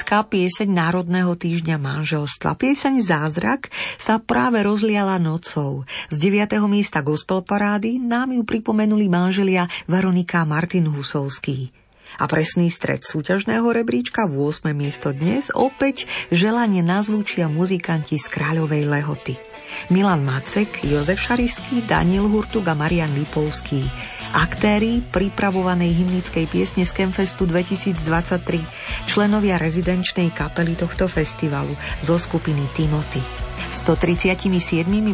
Hymnická 0.08 0.32
pieseň 0.32 0.70
Národného 0.72 1.36
týždňa 1.36 1.76
manželstva. 1.84 2.56
Pieseň 2.56 3.04
Zázrak 3.04 3.68
sa 4.00 4.24
práve 4.24 4.64
rozliala 4.64 5.20
nocou. 5.20 5.84
Z 6.08 6.16
9. 6.24 6.64
miesta 6.72 7.04
gospel 7.04 7.44
parády 7.44 8.00
nám 8.00 8.32
ju 8.32 8.48
pripomenuli 8.48 9.12
manželia 9.12 9.68
Veronika 9.84 10.48
Martin 10.48 10.88
Husovský. 10.88 11.76
A 12.24 12.24
presný 12.24 12.72
stred 12.72 13.04
súťažného 13.04 13.68
rebríčka 13.68 14.32
v 14.32 14.48
8. 14.48 14.72
miesto 14.72 15.12
dnes 15.12 15.52
opäť 15.52 16.08
želanie 16.32 16.80
nazvučia 16.80 17.52
muzikanti 17.52 18.16
z 18.16 18.32
Kráľovej 18.32 18.88
Lehoty. 18.88 19.36
Milan 19.92 20.24
Macek, 20.24 20.88
Jozef 20.88 21.20
Šarišský, 21.20 21.84
Daniel 21.84 22.32
Hurtug 22.32 22.64
a 22.72 22.80
Marian 22.80 23.12
Lipovský. 23.12 23.84
Aktéri 24.36 25.00
pripravovanej 25.00 26.04
hymnickej 26.04 26.46
piesne 26.52 26.84
z 26.84 26.92
Kemfestu 26.92 27.48
2023, 27.48 28.60
členovia 29.08 29.56
rezidenčnej 29.56 30.36
kapely 30.36 30.76
tohto 30.76 31.08
festivalu 31.08 31.72
zo 32.04 32.20
skupiny 32.20 32.68
Timothy. 32.76 33.24
137 33.72 34.48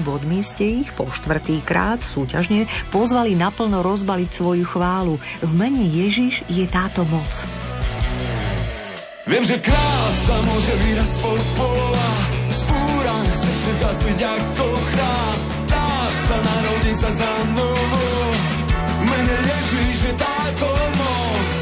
bodmi 0.01 0.45
ste 0.45 0.85
ich 0.85 0.89
po 0.93 1.09
štvrtýkrát 1.09 2.05
súťažne 2.05 2.69
pozvali 2.93 3.33
naplno 3.33 3.81
rozbaliť 3.81 4.29
svoju 4.29 4.65
chválu. 4.65 5.17
V 5.41 5.51
mene 5.57 5.81
Ježiš 5.85 6.45
je 6.49 6.65
táto 6.69 7.05
moc. 7.09 7.45
Viem, 9.23 9.43
že 9.47 9.57
krása 9.57 10.35
môže 10.45 10.73
výraz 10.83 11.13
pola, 11.55 12.11
spúrané 12.51 13.33
srdce 13.33 13.71
zazbyť 13.81 14.19
ako 14.19 14.67
chrám. 14.93 15.37
Dá 15.65 15.89
sa 16.05 16.37
narodiť 16.37 16.95
sa 16.99 17.09
za 17.09 17.31
Ježíš 17.55 17.72
je 20.53 20.59
táto 20.59 20.69
moc. 20.69 21.61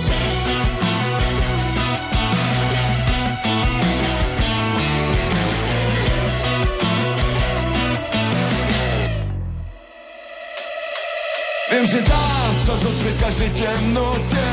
Viem, 11.72 11.86
že 11.88 12.00
dá 12.04 12.28
sa 12.68 12.74
zotrieť 12.76 13.16
každej 13.24 13.50
temnote, 13.56 14.48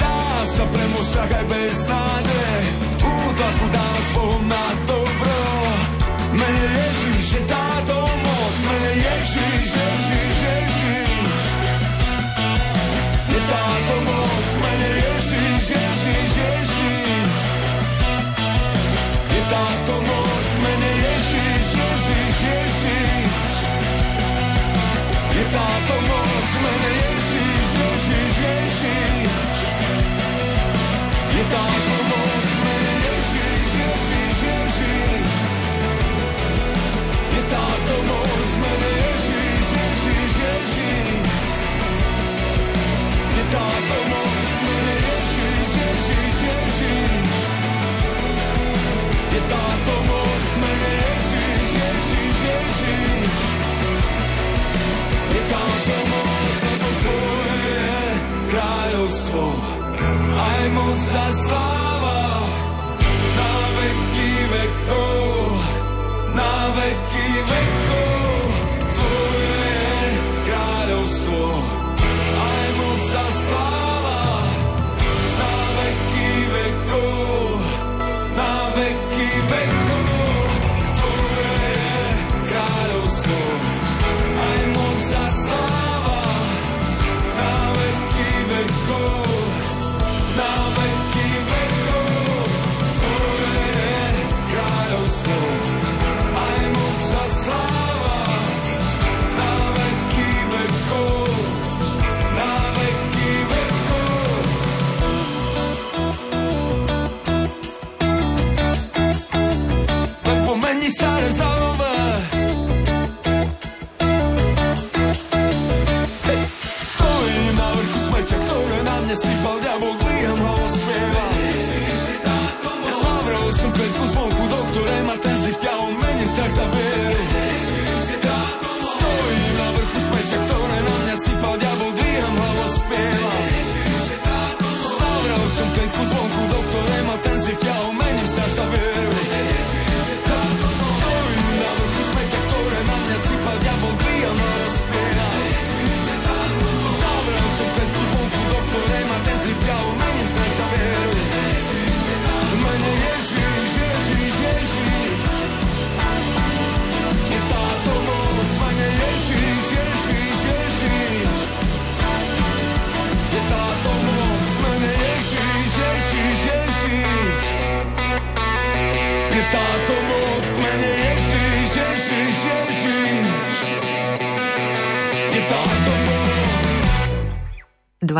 dá 0.00 0.18
sa 0.48 0.64
bez 1.44 1.76
nádej. 1.84 2.62
Útlaku 3.04 3.66
dávať 3.68 4.06
Bohom 4.16 4.44
na 4.48 4.64
dobro, 4.88 5.40
mene 6.32 6.88
je 7.20 7.40
táto 7.44 7.63
aj 60.34 60.62
moc 60.74 61.04
a 61.14 61.26
sláva 61.30 62.20
na 63.38 63.52
veky 63.78 64.32
vekov, 64.50 65.50
na 66.34 66.52
veky 66.74 67.28
vekov. 67.50 68.03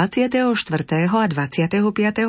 24. 0.04 1.08
a 1.08 1.24
25. 1.24 1.80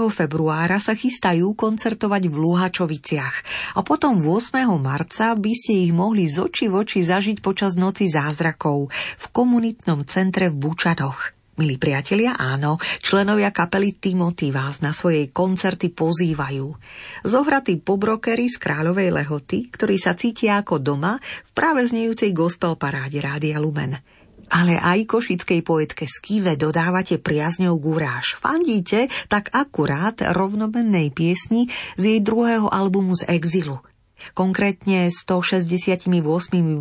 februára 0.08 0.80
sa 0.80 0.96
chystajú 0.96 1.60
koncertovať 1.60 2.32
v 2.32 2.36
Luhačoviciach 2.40 3.36
a 3.76 3.84
potom 3.84 4.16
8. 4.16 4.64
marca 4.80 5.36
by 5.36 5.52
ste 5.52 5.84
ich 5.84 5.92
mohli 5.92 6.24
z 6.24 6.40
oči 6.40 6.72
v 6.72 6.88
oči 6.88 7.04
zažiť 7.04 7.44
počas 7.44 7.76
Noci 7.76 8.08
zázrakov 8.08 8.88
v 8.96 9.26
komunitnom 9.28 10.08
centre 10.08 10.48
v 10.48 10.56
Bučadoch. 10.56 11.36
Milí 11.60 11.76
priatelia, 11.76 12.40
áno, 12.40 12.80
členovia 13.04 13.52
kapely 13.52 14.00
Timothy 14.00 14.56
vás 14.56 14.80
na 14.80 14.96
svojej 14.96 15.36
koncerty 15.36 15.92
pozývajú. 15.92 16.72
Zohratí 17.28 17.76
pobrokery 17.84 18.48
z 18.48 18.56
Kráľovej 18.56 19.12
Lehoty, 19.12 19.68
ktorí 19.68 20.00
sa 20.00 20.16
cítia 20.16 20.64
ako 20.64 20.80
doma 20.80 21.20
v 21.20 21.52
práve 21.52 21.84
znejúcej 21.84 22.32
gospel 22.32 22.80
paráde 22.80 23.20
Rádia 23.20 23.60
Lumen 23.60 24.14
ale 24.50 24.78
aj 24.78 25.10
košickej 25.10 25.62
poetke 25.66 26.06
Skive 26.06 26.58
dodávate 26.60 27.18
priazňou 27.22 27.78
gúráž. 27.78 28.38
Fandíte 28.38 29.10
tak 29.32 29.54
akurát 29.54 30.20
rovnomennej 30.22 31.14
piesni 31.14 31.70
z 31.98 32.04
jej 32.16 32.20
druhého 32.22 32.70
albumu 32.70 33.18
z 33.18 33.30
Exilu. 33.30 33.82
Konkrétne 34.34 35.14
168 35.14 36.10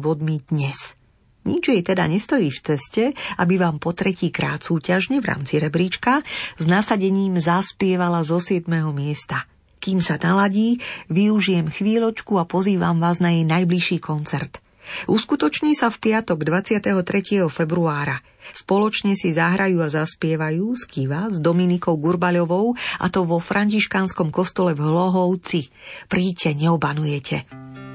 bodmi 0.01 0.41
dnes. 0.49 0.97
Nič 1.45 1.69
jej 1.69 1.85
teda 1.85 2.09
nestojí 2.09 2.49
v 2.49 2.61
ceste, 2.65 3.12
aby 3.37 3.61
vám 3.61 3.77
po 3.77 3.93
tretí 3.93 4.33
krát 4.33 4.65
súťažne 4.65 5.21
v 5.21 5.29
rámci 5.29 5.61
rebríčka 5.61 6.25
s 6.57 6.65
nasadením 6.65 7.37
zaspievala 7.37 8.25
zo 8.25 8.41
7. 8.41 8.65
miesta. 8.97 9.45
Kým 9.77 10.01
sa 10.01 10.17
naladí, 10.17 10.81
využijem 11.12 11.69
chvíľočku 11.69 12.41
a 12.41 12.49
pozývam 12.49 12.97
vás 12.97 13.21
na 13.21 13.37
jej 13.37 13.45
najbližší 13.45 14.01
koncert. 14.01 14.64
Uskutoční 15.09 15.76
sa 15.76 15.89
v 15.89 16.01
piatok 16.01 16.45
23. 16.45 17.45
februára. 17.49 18.20
Spoločne 18.53 19.16
si 19.16 19.32
zahrajú 19.32 19.80
a 19.80 19.89
zaspievajú 19.89 20.76
z 20.76 20.82
Kiva 20.85 21.32
s 21.32 21.41
Dominikou 21.41 21.97
Gurbaľovou 21.97 22.76
a 23.01 23.07
to 23.09 23.24
vo 23.24 23.41
františkánskom 23.41 24.28
kostole 24.28 24.76
v 24.76 24.85
Hlohovci. 24.85 25.72
Príďte, 26.12 26.53
neobanujete. 26.53 27.49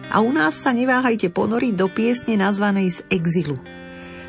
A 0.10 0.26
u 0.26 0.34
nás 0.34 0.58
sa 0.58 0.74
neváhajte 0.74 1.30
ponoriť 1.30 1.74
do 1.78 1.86
piesne 1.86 2.34
nazvanej 2.34 2.88
z 2.90 3.00
exilu. 3.14 3.62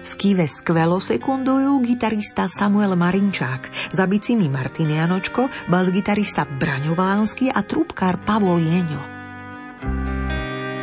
Z 0.00 0.16
Kive 0.16 0.48
skvelo 0.48 0.96
sekundujú 0.96 1.80
gitarista 1.84 2.48
Samuel 2.48 2.96
Marinčák, 2.96 3.92
za 3.92 4.08
bicimi 4.08 4.48
Martin 4.48 4.92
Janočko, 4.92 5.48
bas-gitarista 5.68 6.48
Braňo 6.48 6.96
Valánsky 6.96 7.52
a 7.52 7.60
trúbkár 7.60 8.20
Pavol 8.24 8.60
Jeňo. 8.60 9.19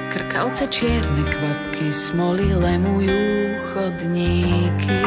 Krkavce 0.08 0.72
čierne 0.72 1.28
kvapky 1.28 1.92
smoly 1.92 2.56
lemujú 2.56 3.60
chodníky. 3.76 5.04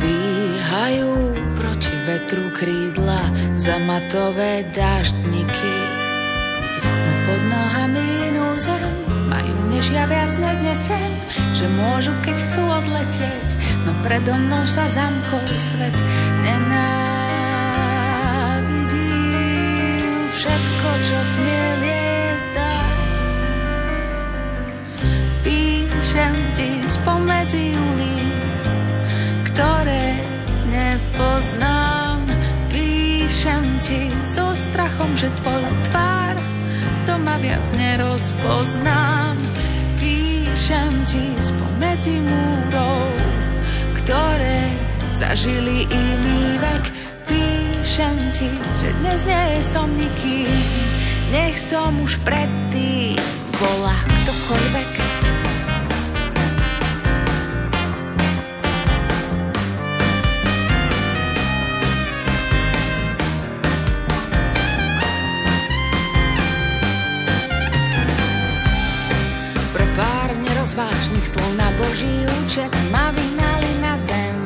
Dvíhajú 0.00 1.36
proti 1.52 1.92
vetru 2.08 2.48
krídla 2.56 3.20
za 3.60 3.76
matové 3.84 4.64
dáždniky. 4.72 5.76
No 6.80 7.12
pod 7.28 7.40
nohami 7.52 8.04
inú 8.32 8.56
zem 8.56 8.88
majú, 9.28 9.52
než 9.68 9.84
ja 9.92 10.08
viac 10.08 10.32
neznesem, 10.40 11.12
že 11.60 11.68
môžu, 11.68 12.16
keď 12.24 12.40
chcú 12.40 12.64
odletieť, 12.64 13.48
no 13.84 13.92
predo 14.00 14.32
mnou 14.32 14.64
sa 14.64 14.88
zamkol 14.88 15.44
svet. 15.44 15.92
Nenávidím 16.40 17.04
všetko, 20.40 20.88
čo 21.04 21.18
smie 21.36 21.56
píšem 21.76 22.15
ti 26.56 26.80
spomedzi 26.88 27.76
ulic, 27.76 28.62
ktoré 29.52 30.16
nepoznám. 30.72 32.24
Píšem 32.72 33.64
ti 33.84 34.08
so 34.32 34.56
strachom, 34.56 35.12
že 35.20 35.28
tvoja 35.44 35.72
tvár 35.92 36.34
doma 37.04 37.36
viac 37.44 37.68
nerozpoznám. 37.76 39.36
Píšem 40.00 40.88
ti 41.04 41.36
spomedzi 41.36 42.16
múrov, 42.24 43.12
ktoré 44.00 44.56
zažili 45.20 45.84
iný 45.84 46.56
vek. 46.56 46.84
Píšem 47.28 48.16
ti, 48.32 48.48
že 48.80 48.88
dnes 49.04 49.20
nie 49.28 49.60
som 49.68 49.88
nikým, 49.92 50.64
nech 51.28 51.60
som 51.60 51.92
už 52.00 52.16
predtým 52.24 53.20
bola 53.60 53.96
ktokoľvek. 54.24 55.05
Účet 72.46 72.70
ma 72.94 73.10
vyhnali 73.10 73.82
na 73.82 73.98
zem. 73.98 74.38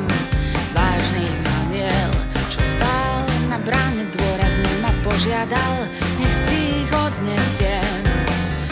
Vážny 0.73 1.37
aniel, 1.45 2.09
čo 2.49 2.57
stál 2.73 3.29
na 3.45 3.61
bráne 3.61 4.09
dôrazne 4.09 4.73
ma 4.81 4.89
požiadal, 5.05 5.85
nech 6.17 6.33
si 6.33 6.81
ich 6.81 6.89
odnesiem. 6.89 8.01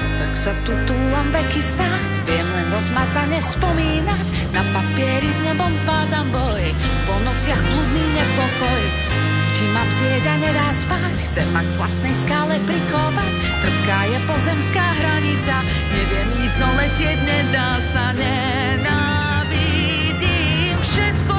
Tak 0.02 0.34
sa 0.34 0.50
tu 0.66 0.74
túlam 0.90 1.30
veky 1.30 1.62
stáť, 1.62 2.12
viem 2.26 2.48
len 2.50 2.74
rozmazane 2.74 3.38
spomínať, 3.38 4.26
na 4.50 4.66
papieri 4.74 5.30
s 5.30 5.40
nebom 5.46 5.78
zvádzam 5.78 6.26
boj, 6.34 6.66
po 7.06 7.14
nociach 7.22 7.62
blúdny 7.70 8.06
nepokoj. 8.18 9.09
Ti 9.50 9.66
ma 9.74 9.84
bdieť 9.84 10.24
a 10.30 10.36
nedá 10.38 10.70
spať, 10.76 11.16
chcem 11.32 11.48
ma 11.50 11.62
k 11.66 11.72
vlastnej 11.82 12.16
skále 12.16 12.56
prikovať, 12.64 13.34
trpká 13.66 14.00
je 14.08 14.20
pozemská 14.30 14.86
hranica, 15.02 15.56
neviem 15.92 16.30
ísť, 16.46 16.56
no 16.62 16.70
letieť 16.78 17.20
nedá 17.26 17.82
sa, 17.92 18.14
nenávidím 18.14 19.40
všetko, 20.80 21.39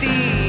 predtým 0.00 0.39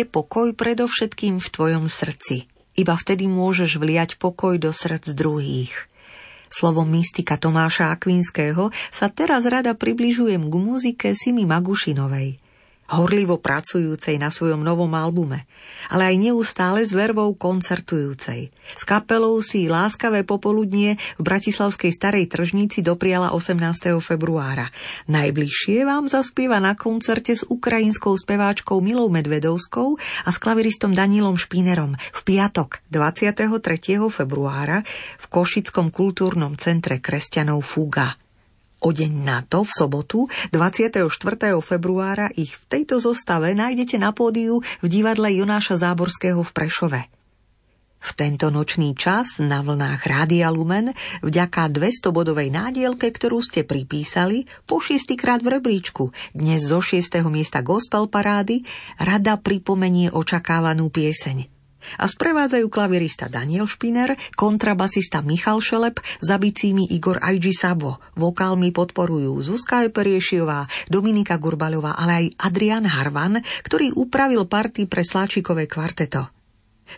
je 0.00 0.04
pokoj 0.06 0.54
predovšetkým 0.54 1.38
v 1.38 1.48
tvojom 1.48 1.86
srdci. 1.86 2.50
Iba 2.74 2.98
vtedy 2.98 3.30
môžeš 3.30 3.78
vliať 3.78 4.18
pokoj 4.18 4.58
do 4.58 4.74
srdc 4.74 5.14
druhých. 5.14 5.74
Slovom 6.50 6.86
mystika 6.94 7.34
Tomáša 7.34 7.90
Akvinského 7.90 8.70
sa 8.94 9.10
teraz 9.10 9.42
rada 9.46 9.74
približujem 9.74 10.46
k 10.46 10.54
muzike 10.54 11.08
Simi 11.18 11.42
Magušinovej 11.46 12.43
horlivo 12.92 13.40
pracujúcej 13.40 14.20
na 14.20 14.28
svojom 14.28 14.60
novom 14.60 14.92
albume, 14.92 15.48
ale 15.88 16.12
aj 16.12 16.16
neustále 16.20 16.84
s 16.84 16.92
vervou 16.92 17.32
koncertujúcej. 17.32 18.52
S 18.76 18.82
kapelou 18.84 19.40
si 19.40 19.66
láskavé 19.68 20.24
popoludnie 20.26 21.00
v 21.16 21.22
Bratislavskej 21.22 21.92
starej 21.92 22.28
tržnici 22.28 22.84
dopriala 22.84 23.32
18. 23.32 23.96
februára. 24.04 24.68
Najbližšie 25.08 25.88
vám 25.88 26.12
zaspieva 26.12 26.60
na 26.60 26.76
koncerte 26.76 27.32
s 27.32 27.46
ukrajinskou 27.48 28.12
speváčkou 28.16 28.84
Milou 28.84 29.08
Medvedovskou 29.08 29.96
a 30.24 30.28
s 30.28 30.36
klaviristom 30.36 30.92
Danielom 30.92 31.40
Špínerom 31.40 31.96
v 31.96 32.20
piatok 32.26 32.84
23. 32.92 33.48
februára 34.12 34.84
v 35.20 35.24
Košickom 35.32 35.88
kultúrnom 35.88 36.56
centre 36.60 37.00
kresťanov 37.00 37.64
Fuga. 37.64 38.23
O 38.84 38.92
deň 38.92 39.12
na 39.24 39.40
to, 39.40 39.64
v 39.64 39.72
sobotu, 39.72 40.28
24. 40.52 41.08
februára, 41.64 42.28
ich 42.36 42.52
v 42.52 42.64
tejto 42.68 43.00
zostave 43.00 43.56
nájdete 43.56 43.96
na 43.96 44.12
pódiu 44.12 44.60
v 44.60 44.86
divadle 44.92 45.32
Jonáša 45.40 45.80
Záborského 45.80 46.44
v 46.44 46.50
Prešove. 46.52 47.00
V 48.04 48.10
tento 48.12 48.52
nočný 48.52 48.92
čas 48.92 49.40
na 49.40 49.64
vlnách 49.64 50.04
Rádia 50.04 50.52
Lumen 50.52 50.92
vďaka 51.24 51.72
200-bodovej 51.72 52.52
nádielke, 52.52 53.08
ktorú 53.08 53.40
ste 53.40 53.64
pripísali, 53.64 54.44
po 54.68 54.84
šiestýkrát 54.84 55.40
v 55.40 55.56
rebríčku, 55.56 56.12
dnes 56.36 56.68
zo 56.68 56.84
6. 56.84 57.24
miesta 57.32 57.64
gospel 57.64 58.04
parády, 58.12 58.68
rada 59.00 59.40
pripomenie 59.40 60.12
očakávanú 60.12 60.92
pieseň– 60.92 61.48
a 62.00 62.04
sprevádzajú 62.08 62.66
klavirista 62.72 63.28
Daniel 63.30 63.68
Špiner, 63.68 64.16
kontrabasista 64.34 65.20
Michal 65.24 65.60
Šelep, 65.60 66.00
za 66.20 66.36
bicími 66.36 66.90
Igor 66.92 67.20
Ajži 67.20 67.54
Sabo. 67.54 68.02
Vokálmi 68.18 68.74
podporujú 68.74 69.36
Zuzka 69.44 69.86
Eperiešiová, 69.86 70.66
Dominika 70.88 71.36
Gurbaľová, 71.40 71.96
ale 71.96 72.12
aj 72.12 72.26
Adrian 72.50 72.86
Harvan, 72.88 73.40
ktorý 73.64 73.94
upravil 73.94 74.46
party 74.48 74.86
pre 74.88 75.02
Sláčikové 75.04 75.68
kvarteto. 75.70 76.34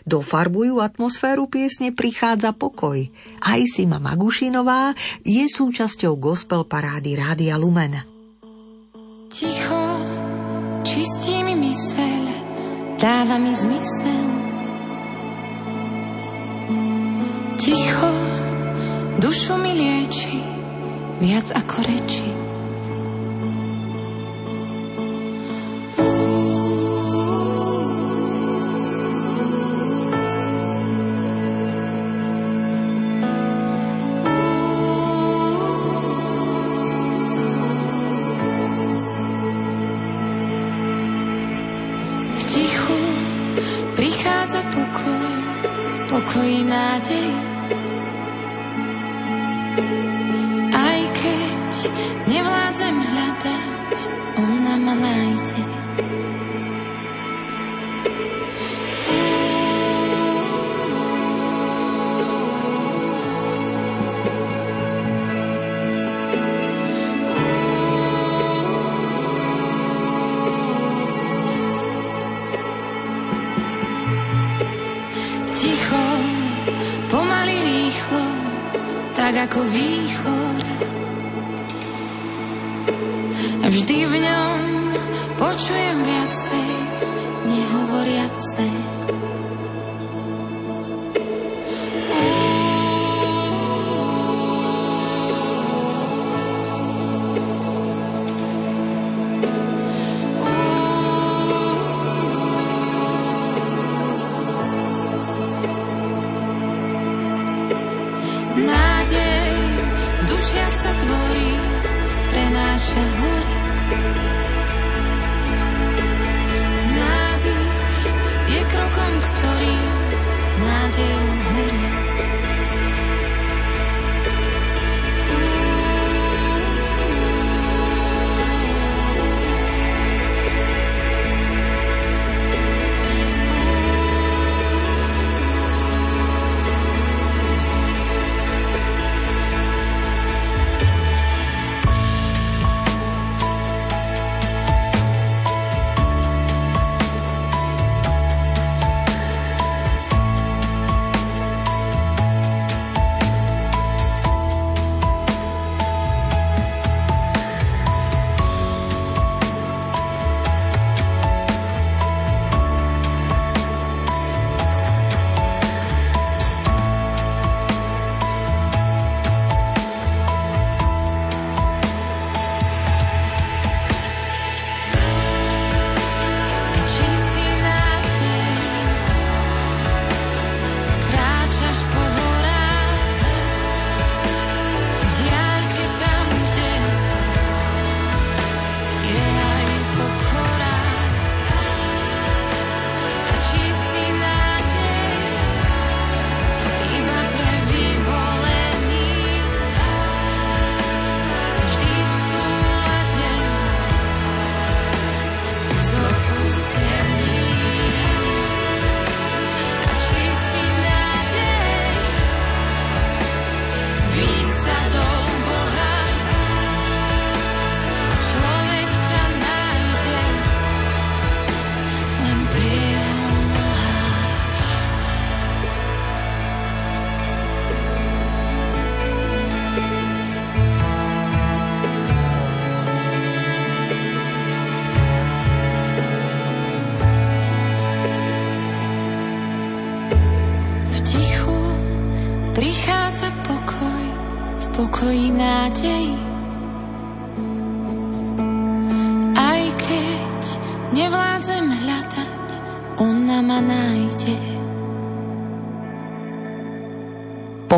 Dofarbujú 0.03 0.83
atmosféru 0.83 1.47
piesne 1.47 1.95
Prichádza 1.95 2.51
pokoj. 2.51 3.07
Aj 3.39 3.61
Sima 3.63 4.03
Magušinová 4.03 4.91
je 5.23 5.47
súčasťou 5.47 6.19
gospel 6.19 6.67
parády 6.67 7.15
Rádia 7.15 7.55
Lumen. 7.55 7.95
Ticho 9.31 9.83
čistí 10.83 11.43
mi 11.43 11.55
myseľ, 11.55 12.23
dáva 12.99 13.35
mi 13.39 13.51
zmysel 13.51 14.36
Ticho 17.67 18.11
dušu 19.19 19.57
mi 19.57 19.73
lieči 19.75 20.39
viac 21.19 21.51
ako 21.51 21.83
reči. 21.83 22.36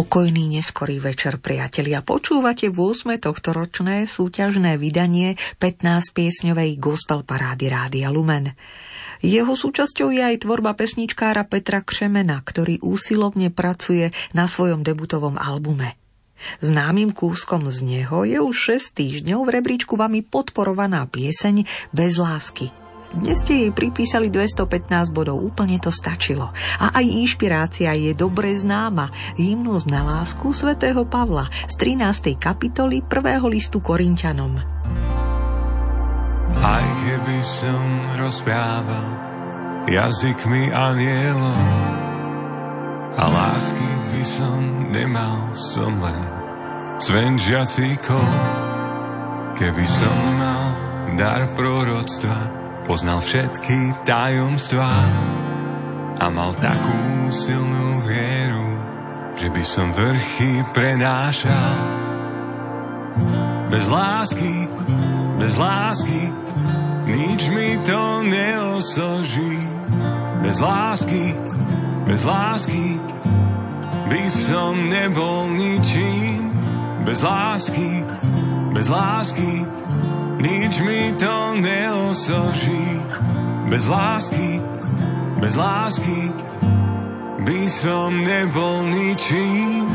Pokojný 0.09 0.57
neskorý 0.57 0.97
večer, 0.97 1.37
priatelia. 1.37 2.01
Počúvate 2.01 2.73
v 2.73 2.97
8. 2.97 3.21
tohto 3.21 3.53
ročné 3.53 4.09
súťažné 4.09 4.81
vydanie 4.81 5.37
15-piesňovej 5.61 6.81
gospel 6.81 7.21
parády 7.21 7.69
Rádia 7.69 8.09
Lumen. 8.09 8.57
Jeho 9.21 9.53
súčasťou 9.53 10.09
je 10.09 10.25
aj 10.25 10.49
tvorba 10.49 10.73
pesničkára 10.73 11.45
Petra 11.45 11.85
Křemena, 11.85 12.41
ktorý 12.41 12.81
úsilovne 12.81 13.53
pracuje 13.53 14.09
na 14.33 14.49
svojom 14.49 14.81
debutovom 14.81 15.37
albume. 15.37 15.93
Známym 16.57 17.13
kúskom 17.13 17.69
z 17.69 17.77
neho 17.85 18.25
je 18.25 18.41
už 18.41 18.81
6 18.81 18.97
týždňov 18.97 19.45
v 19.45 19.61
rebríčku 19.61 19.93
vami 19.93 20.25
podporovaná 20.25 21.05
pieseň 21.05 21.69
Bez 21.93 22.17
lásky– 22.17 22.73
dnes 23.09 23.41
ste 23.41 23.65
jej 23.65 23.71
pripísali 23.73 24.29
215 24.29 25.09
bodov, 25.09 25.41
úplne 25.41 25.81
to 25.81 25.89
stačilo. 25.89 26.53
A 26.77 26.93
aj 26.93 27.05
inšpirácia 27.09 27.89
je 27.97 28.13
dobre 28.13 28.53
známa. 28.53 29.09
Hymnus 29.33 29.89
na 29.89 30.05
lásku 30.05 30.53
svätého 30.53 31.09
Pavla 31.09 31.49
z 31.65 31.73
13. 31.97 32.37
kapitoly 32.37 33.01
1. 33.01 33.41
listu 33.49 33.81
Korintianom. 33.81 34.61
Aj 36.59 36.85
keby 37.01 37.39
som 37.41 38.13
rozprával 38.21 39.07
jazykmi 39.89 40.69
anielov 40.69 41.61
a 43.17 43.25
lásky 43.25 43.89
by 44.13 44.21
som 44.21 44.59
nemal, 44.93 45.49
som 45.57 45.97
len 45.97 46.25
cvenžiacíkov. 47.01 48.27
Keby 49.57 49.85
som 49.89 50.17
mal 50.37 50.65
dar 51.17 51.51
proroctva, 51.57 52.58
poznal 52.89 53.21
všetky 53.21 54.01
tajomstvá 54.01 54.97
a 56.17 56.25
mal 56.33 56.57
takú 56.57 57.29
silnú 57.29 58.01
vieru, 58.01 58.81
že 59.37 59.45
by 59.53 59.61
som 59.61 59.93
vrchy 59.93 60.65
prenášal. 60.73 61.73
Bez 63.69 63.85
lásky, 63.85 64.65
bez 65.37 65.53
lásky, 65.61 66.33
nič 67.05 67.53
mi 67.53 67.77
to 67.85 68.25
neosoží. 68.25 69.61
Bez 70.41 70.57
lásky, 70.57 71.37
bez 72.09 72.25
lásky, 72.25 72.97
by 74.09 74.23
som 74.33 74.89
nebol 74.89 75.53
ničím. 75.53 76.49
Bez 77.05 77.21
lásky, 77.21 78.01
bez 78.73 78.89
lásky, 78.89 79.78
nič 80.39 80.79
mi 80.81 81.11
to 81.19 81.53
neosoží. 81.59 83.03
Bez 83.69 83.85
lásky, 83.85 84.63
bez 85.37 85.53
lásky 85.55 86.33
by 87.43 87.61
som 87.69 88.23
nebol 88.23 88.87
ničím. 88.89 89.85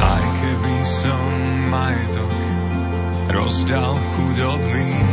Aj 0.00 0.24
keby 0.40 0.76
som 0.86 1.28
majetok 1.68 2.36
rozdal 3.28 3.94
chudobným, 4.16 5.09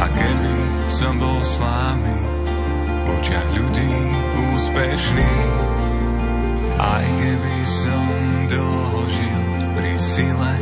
a 0.00 0.08
keby 0.08 0.56
som 0.88 1.20
bol 1.20 1.44
slávny, 1.44 2.18
v 3.04 3.06
očiach 3.20 3.48
ľudí 3.52 3.94
úspešný, 4.56 5.34
aj 6.80 7.04
keby 7.20 7.56
som 7.68 8.08
dlho 8.48 9.02
žil 9.12 9.42
pri 9.76 9.94
sile 10.00 10.52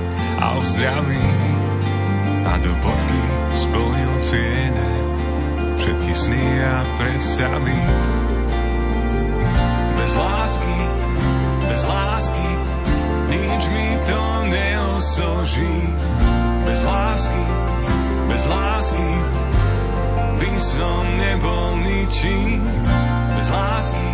a 0.42 0.58
v 0.58 0.64
zdraví 0.66 1.30
a 2.42 2.52
do 2.58 2.72
bodky 2.82 3.24
splnil 3.54 4.14
ciene 4.26 4.90
všetky 5.78 6.12
sny 6.12 6.44
a 6.66 6.82
predstavy. 6.98 7.80
Bez 9.94 10.12
lásky, 10.18 10.78
bez 11.70 11.82
lásky, 11.86 12.50
nič 13.30 13.62
mi 13.70 13.88
to 14.02 14.22
neosoží. 14.50 15.78
Bez 16.66 16.84
lásky, 16.84 17.44
bez 18.28 18.44
lásky 18.46 19.12
by 20.38 20.52
som 20.60 21.02
nebol 21.18 21.80
ničím. 21.82 22.62
Bez 23.34 23.48
lásky, 23.50 24.10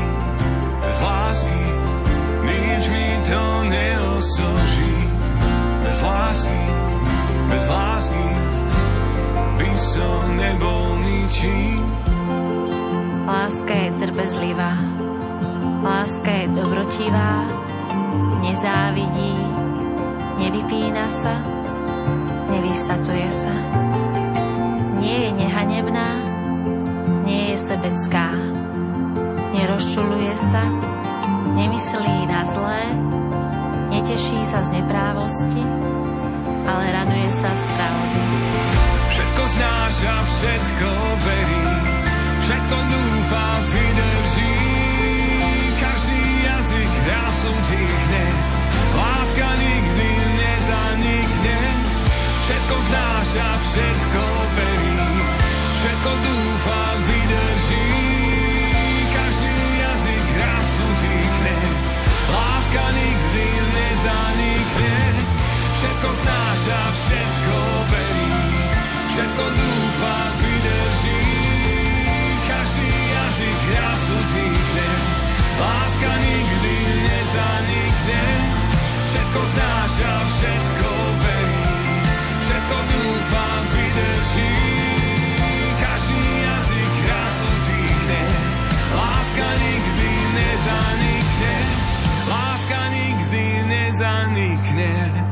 bez 0.81 0.99
lásky, 1.01 1.63
nič 2.47 2.85
mi 2.89 3.09
to 3.27 3.45
neosoží. 3.69 4.97
Bez 5.85 5.99
lásky, 6.01 6.63
bez 7.51 7.65
lásky 7.69 8.29
by 9.61 9.71
som 9.77 10.23
nebol 10.37 11.01
ničím. 11.03 11.83
Láska 13.25 13.75
je 13.75 13.91
trpezlivá, 13.99 14.77
láska 15.81 16.31
je 16.31 16.47
dobrotivá, 16.53 17.49
nezávidí, 18.45 19.33
nevypína 20.37 21.09
sa, 21.09 21.35
nevystacuje 22.53 23.29
sa 23.33 23.55
nehanebná, 25.85 26.09
nie 27.29 27.53
je 27.53 27.57
sebecká. 27.61 28.33
Nerozčuluje 29.55 30.35
sa, 30.51 30.65
nemyslí 31.55 32.17
na 32.27 32.43
zlé, 32.49 32.85
neteší 33.93 34.41
sa 34.49 34.65
z 34.65 34.69
neprávosti, 34.81 35.65
ale 36.65 36.85
raduje 36.91 37.31
sa 37.39 37.51
z 37.53 37.63
pravdy. 37.77 38.21
Všetko 39.13 39.43
znáša, 39.47 40.15
všetko 40.27 40.91
verí, 41.23 41.67
všetko 42.43 42.77
dúfa, 42.89 43.47
vydrží. 43.69 44.55
Každý 45.79 46.21
jazyk 46.49 46.93
rásu 47.07 47.53
dýchne, 47.69 48.25
láska 48.97 49.49
nikdy 49.55 50.09
nezanikne. 50.35 51.59
Všetko 52.45 52.77
znáša, 52.77 53.49
všetko 53.63 54.23
verí, 54.59 54.94
všetko 55.85 56.13
dúfa, 56.17 56.81
vydrží. 57.05 57.89
Každý 59.13 59.53
jazyk 59.85 60.29
raz 60.41 60.71
utichne, 60.81 61.57
láska 62.33 62.85
nikdy 62.97 63.47
nezanikne. 63.69 64.97
Všetko 65.77 66.09
znáša, 66.25 66.81
všetko 66.89 67.57
verí, 67.93 68.33
všetko 69.13 69.45
dúfa, 69.45 70.17
vydrží. 70.41 71.21
Každý 72.49 72.89
jazyk 72.89 73.61
raz 73.77 74.05
utichne, 74.09 74.89
láska 75.61 76.13
nikdy 76.17 76.77
nezanikne. 77.05 78.25
Všetko 79.05 79.41
znáša, 79.53 80.13
všetko 80.33 80.91
verí, 81.21 81.61
všetko 82.41 82.77
dúfa, 82.89 83.47
vydrží. 83.69 85.04
Láska 88.97 89.49
nikdy 89.65 90.13
nezanikne, 90.35 91.57
láska 92.29 92.89
nikdy 92.91 93.65
nezanikne. 93.69 95.24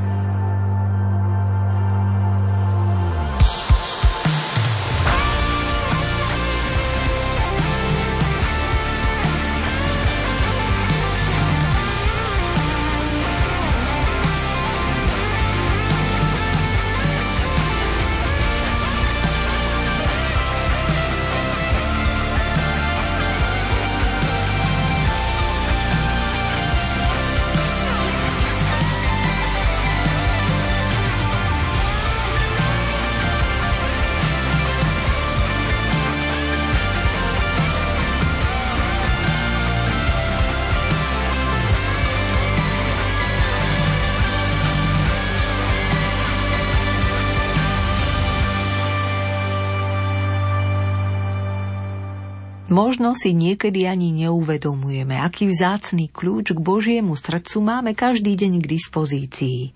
Možno 52.83 53.15
si 53.15 53.31
niekedy 53.31 53.87
ani 53.87 54.11
neuvedomujeme, 54.27 55.15
aký 55.15 55.47
vzácný 55.47 56.11
kľúč 56.11 56.51
k 56.51 56.59
Božiemu 56.59 57.15
srdcu 57.15 57.63
máme 57.63 57.95
každý 57.95 58.35
deň 58.35 58.59
k 58.59 58.67
dispozícii. 58.75 59.71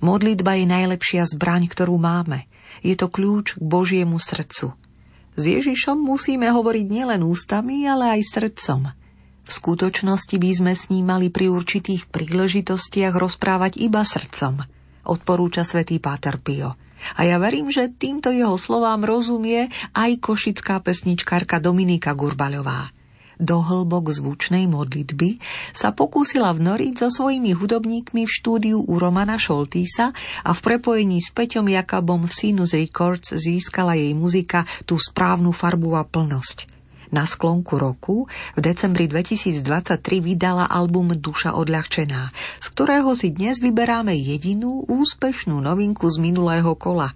Modlitba 0.00 0.56
je 0.56 0.64
najlepšia 0.64 1.28
zbraň, 1.28 1.68
ktorú 1.68 2.00
máme. 2.00 2.48
Je 2.80 2.96
to 2.96 3.12
kľúč 3.12 3.60
k 3.60 3.60
Božiemu 3.60 4.16
srdcu. 4.16 4.72
S 5.36 5.42
Ježišom 5.44 6.00
musíme 6.00 6.48
hovoriť 6.48 6.86
nielen 6.88 7.28
ústami, 7.28 7.84
ale 7.84 8.16
aj 8.16 8.24
srdcom. 8.24 8.88
V 9.44 9.50
skutočnosti 9.52 10.40
by 10.40 10.50
sme 10.56 10.72
s 10.72 10.88
ním 10.88 11.12
mali 11.12 11.28
pri 11.28 11.52
určitých 11.52 12.08
príležitostiach 12.08 13.12
rozprávať 13.12 13.84
iba 13.84 14.00
srdcom, 14.00 14.64
odporúča 15.04 15.60
svätý 15.60 16.00
Páter 16.00 16.40
Pio. 16.40 16.85
A 17.16 17.28
ja 17.28 17.36
verím, 17.36 17.70
že 17.70 17.92
týmto 17.92 18.32
jeho 18.32 18.56
slovám 18.58 19.06
rozumie 19.06 19.68
aj 19.94 20.10
košická 20.20 20.80
pesničkárka 20.82 21.62
Dominika 21.62 22.16
Gurbaľová. 22.16 22.90
Do 23.36 23.60
hĺbok 23.60 24.16
zvučnej 24.16 24.64
modlitby 24.64 25.36
sa 25.76 25.92
pokúsila 25.92 26.56
vnoriť 26.56 27.04
so 27.04 27.08
svojimi 27.12 27.52
hudobníkmi 27.52 28.24
v 28.24 28.32
štúdiu 28.32 28.80
u 28.80 28.96
Romana 28.96 29.36
Šoltísa 29.36 30.16
a 30.40 30.50
v 30.56 30.60
prepojení 30.64 31.20
s 31.20 31.36
Peťom 31.36 31.68
Jakabom 31.68 32.24
v 32.24 32.32
Sinus 32.32 32.72
Records 32.72 33.36
získala 33.36 33.92
jej 33.92 34.16
muzika 34.16 34.64
tú 34.88 34.96
správnu 34.96 35.52
farbu 35.52 36.00
a 36.00 36.08
plnosť. 36.08 36.75
Na 37.14 37.22
sklonku 37.22 37.78
roku 37.78 38.26
v 38.54 38.60
decembri 38.60 39.06
2023 39.06 40.02
vydala 40.18 40.66
album 40.66 41.14
Duša 41.14 41.54
odľahčená, 41.54 42.30
z 42.58 42.66
ktorého 42.74 43.14
si 43.14 43.30
dnes 43.30 43.62
vyberáme 43.62 44.14
jedinú 44.14 44.82
úspešnú 44.90 45.62
novinku 45.62 46.10
z 46.10 46.18
minulého 46.18 46.74
kola, 46.74 47.14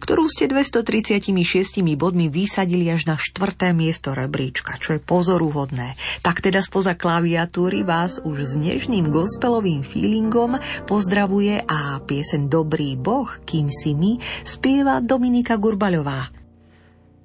ktorú 0.00 0.26
ste 0.32 0.48
236 0.48 1.84
bodmi 1.94 2.32
vysadili 2.32 2.88
až 2.88 3.04
na 3.04 3.16
štvrté 3.20 3.76
miesto 3.76 4.16
rebríčka, 4.16 4.80
čo 4.80 4.96
je 4.96 5.00
pozoruhodné. 5.04 5.94
Tak 6.24 6.40
teda 6.40 6.64
spoza 6.64 6.96
klaviatúry 6.96 7.84
vás 7.84 8.18
už 8.24 8.36
s 8.40 8.52
dnešným 8.56 9.12
gospelovým 9.12 9.84
feelingom 9.84 10.56
pozdravuje 10.88 11.60
a 11.68 12.00
piesen 12.00 12.48
Dobrý 12.48 12.96
boh, 12.96 13.28
kým 13.44 13.68
si 13.68 13.92
my, 13.92 14.16
spieva 14.42 15.04
Dominika 15.04 15.60
Gurbaľová. 15.60 16.39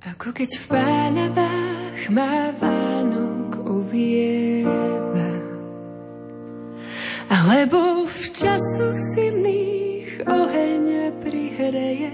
Ako 0.06 0.38
keď 0.38 0.54
v 0.54 0.66
páľavách 0.70 2.14
má 2.14 2.54
Vánok 2.62 3.58
uvieva, 3.66 5.34
alebo 7.26 8.06
v 8.06 8.22
časoch 8.30 9.02
zimných 9.18 10.30
oheň 10.30 11.10
prihreje. 11.26 12.14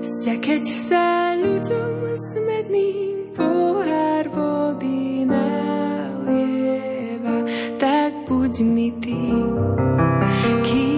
Sťa, 0.00 0.34
keď 0.40 0.64
sa 0.64 1.36
ľuďom 1.36 2.08
smedným 2.32 3.36
pohár 3.36 4.32
vody 4.32 5.28
nalieva, 5.28 6.24
tak 7.76 8.16
buď 8.24 8.64
mi 8.64 8.96
ty, 8.96 9.28
kým 10.64 10.97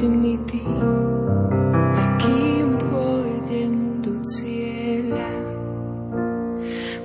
buď 0.00 0.08
mi 0.16 0.32
ty, 0.48 0.64
kým 2.24 2.68
pôjdem 2.88 4.00
do 4.00 4.16
cieľa. 4.24 5.28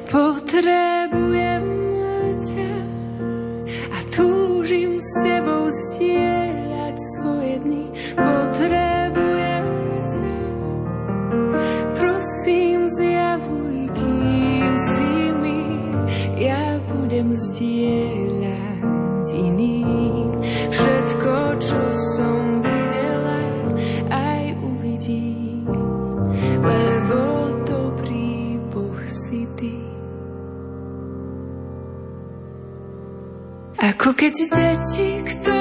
Potrebujem 0.08 1.68
ťa 2.40 2.76
a 3.92 4.00
túžim 4.16 4.96
s 4.96 5.12
tebou 5.28 5.68
stieľať 5.68 6.96
svoje 7.20 7.56
dny. 7.68 7.84
Potrebujem 8.16 9.68
ťa, 10.16 10.36
prosím 12.00 12.88
zjavuj, 12.96 13.92
kým 13.92 14.72
si 14.80 15.12
mi, 15.44 15.60
ja 16.40 16.80
budem 16.96 17.36
zdieľať 17.36 19.28
iným 19.36 20.32
všetko, 20.72 21.36
čo 21.60 21.82
som 22.16 22.35
Ako 34.16 34.24
keď 34.24 34.38
deti, 34.48 35.08
ktoré 35.28 35.55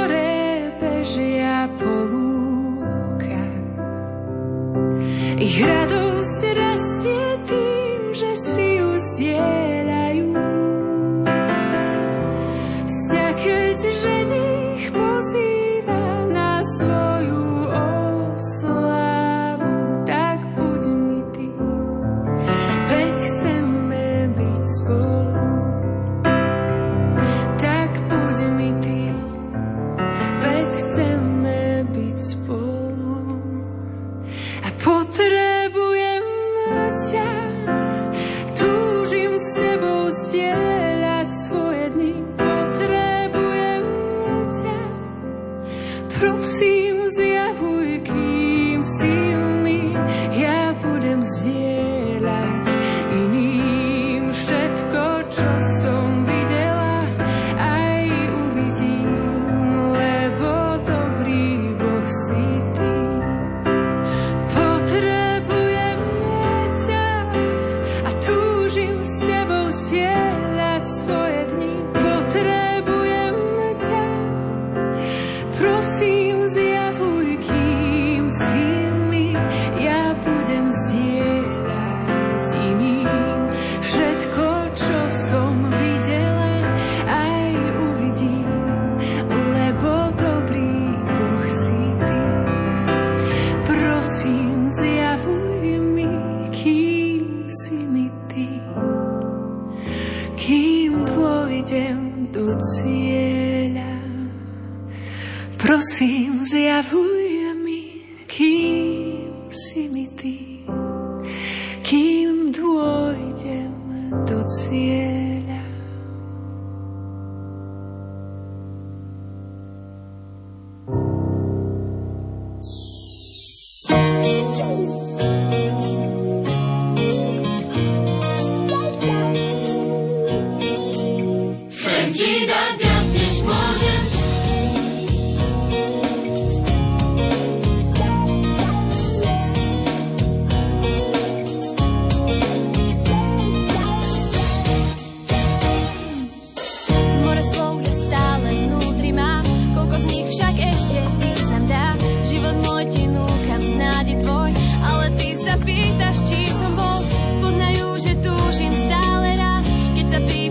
raz, 156.14 156.30
či 156.30 156.46
som 156.46 156.78
bol, 156.78 157.02
spoznajú, 157.42 157.98
že 157.98 158.12
túžim 158.22 158.70
stále 158.70 159.34
raz, 159.34 159.66
keď 159.98 160.06
sa 160.14 160.18
pýtam. 160.22 160.43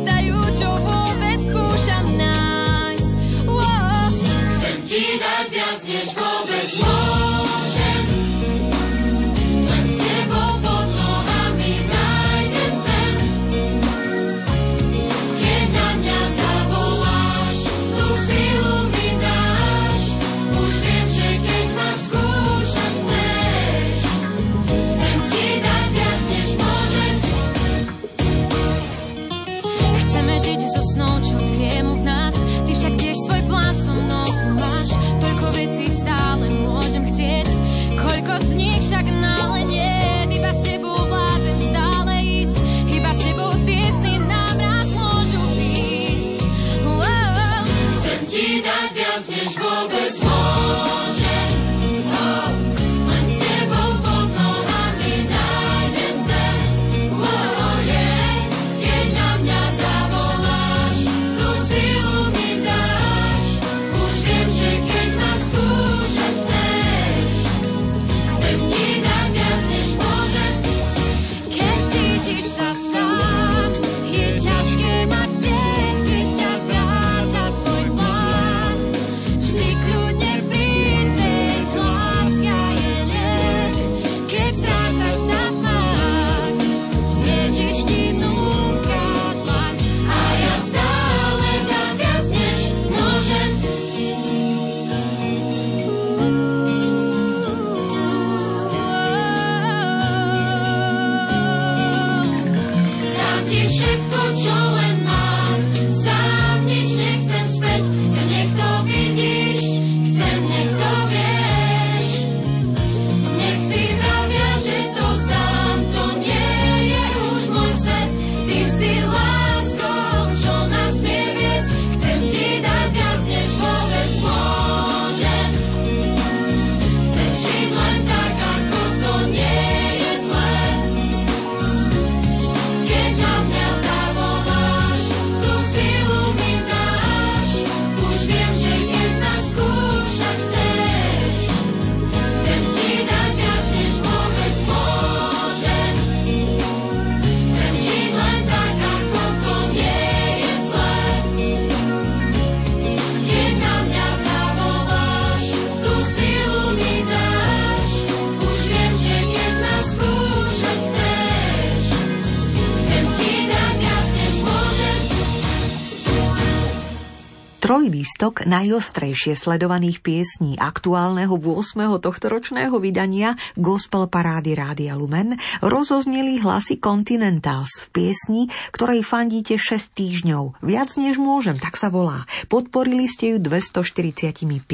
Trojlístok 167.64 168.44
najostrejšie 168.44 169.40
sledovaných 169.40 170.04
piesní 170.04 170.60
aktuálneho 170.60 171.40
8. 171.40 171.96
tohtoročného 171.96 172.76
vydania 172.76 173.40
Gospel 173.56 174.12
Parády 174.12 174.52
Rádia 174.52 175.00
Lumen 175.00 175.40
rozozneli 175.64 176.44
hlasy 176.44 176.84
Continentals 176.84 177.88
v 177.88 177.96
piesni, 177.96 178.52
ktorej 178.76 179.08
fandíte 179.08 179.56
6 179.56 179.96
týždňov. 179.96 180.60
Viac 180.60 180.92
než 181.00 181.16
môžem, 181.16 181.56
tak 181.56 181.80
sa 181.80 181.88
volá. 181.88 182.28
Podporili 182.52 183.08
ste 183.08 183.32
ju 183.32 183.38
245 183.40 184.68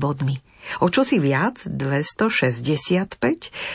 bodmi. 0.00 0.40
O 0.80 0.88
čo 0.88 1.04
viac, 1.20 1.60
265, 1.68 3.20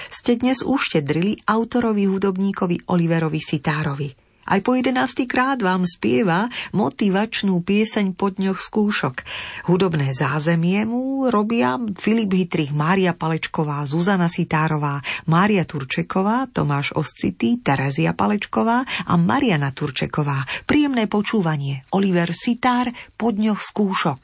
ste 0.10 0.32
dnes 0.42 0.66
uštedrili 0.66 1.46
autorovi 1.46 2.10
hudobníkovi 2.10 2.90
Oliverovi 2.90 3.42
Sitárovi. 3.46 4.25
Aj 4.46 4.62
po 4.62 4.78
jedenáctý 4.78 5.26
krát 5.26 5.58
vám 5.58 5.90
spieva 5.90 6.54
motivačnú 6.70 7.66
pieseň 7.66 8.14
po 8.14 8.30
dňoch 8.30 8.62
skúšok. 8.62 9.26
Hudobné 9.66 10.14
zázemie 10.14 10.86
mu 10.86 11.26
robia 11.34 11.82
Filip 11.98 12.30
Hytrich, 12.30 12.70
Mária 12.70 13.18
Palečková, 13.18 13.82
Zuzana 13.90 14.30
Sitárová, 14.30 15.02
Mária 15.26 15.66
Turčeková, 15.66 16.46
Tomáš 16.54 16.94
Oscitý, 16.94 17.58
Terezia 17.58 18.14
Palečková 18.14 18.86
a 18.86 19.14
Mariana 19.18 19.74
Turčeková. 19.74 20.46
Príjemné 20.70 21.10
počúvanie. 21.10 21.82
Oliver 21.90 22.30
Sitár 22.30 22.94
po 23.18 23.34
dňoch 23.34 23.58
skúšok. 23.58 24.22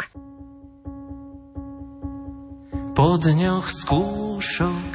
Po 2.93 3.17
dňoch 3.17 3.65
skúšok 3.65 4.89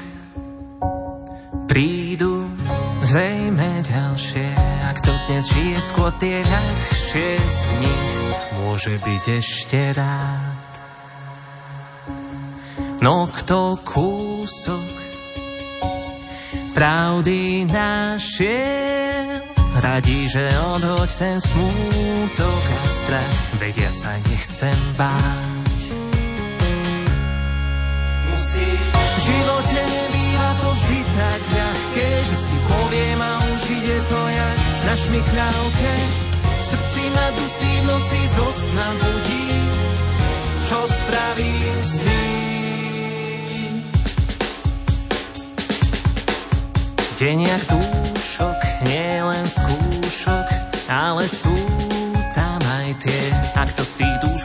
prídu 1.67 2.47
zrejme 3.17 3.81
ďalšie. 3.81 4.45
Ak 4.93 5.01
to 5.01 5.09
dnes 5.25 5.49
žije 5.49 5.79
skôr 5.89 6.13
tie 6.21 6.45
ľahšie 6.45 7.31
z 7.41 7.63
nich, 7.81 8.13
môže 8.61 8.93
byť 9.01 9.25
ešte 9.41 9.81
rád. 9.97 10.73
No 13.01 13.25
kto 13.33 13.81
kúsok 13.81 14.93
pravdy 16.77 17.65
našiel, 17.65 19.41
radí, 19.81 20.29
že 20.29 20.53
odhoď 20.77 21.09
ten 21.17 21.41
smútok 21.41 22.65
a 22.69 22.85
strach, 23.01 23.37
vedia 23.57 23.89
sa 23.97 24.13
nechcem 24.29 24.77
báť. 25.01 25.81
Musíš 28.29 28.89
v 28.93 29.17
živote 29.25 29.81
nebýva 29.89 30.51
to 30.61 30.69
vždy 30.69 31.01
tak 31.17 31.41
ľahké, 31.97 32.09
že 32.29 32.37
si 32.37 32.57
poviem 32.69 33.21
a 33.21 33.33
už 33.41 33.63
ide 33.73 33.99
to 34.09 34.21
jak 34.29 34.59
na 34.85 34.95
šmikľavke. 34.97 35.93
Srdci 36.67 37.03
ma 37.15 37.27
dusí 37.33 37.73
v 37.81 37.85
noci 37.87 38.21
zo 38.37 38.49
sna 38.53 38.89
budí, 39.01 39.49
čo 40.69 40.79
spravím 40.85 41.79
s 41.81 41.93
tým. 42.05 42.25
Jak 47.27 47.63
dúšok, 47.73 48.61
nie 48.85 49.25
len 49.25 49.47
skúšok, 49.49 50.47
ale 50.93 51.25
sú 51.25 51.57
tam 52.37 52.61
aj 52.61 52.93
tie, 53.01 53.23
ak 53.57 53.73
to 53.73 53.83
z 53.83 53.93
tých 54.05 54.17
dúškov 54.21 54.36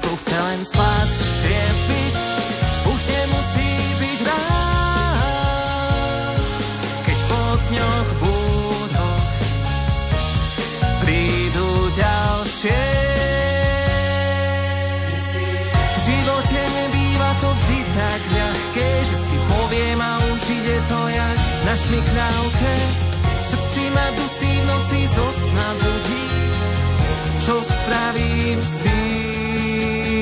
na 21.72 21.80
šmiknávke. 21.80 22.74
V 23.24 23.48
srdci 23.48 23.84
ma 23.96 24.08
dusí 24.20 24.52
v 24.60 24.66
noci 24.68 25.08
zo 25.08 25.24
sna 25.32 25.70
budí, 25.80 26.28
čo 27.40 27.64
spravím 27.64 28.60
s 28.60 28.74
tým. 28.84 30.20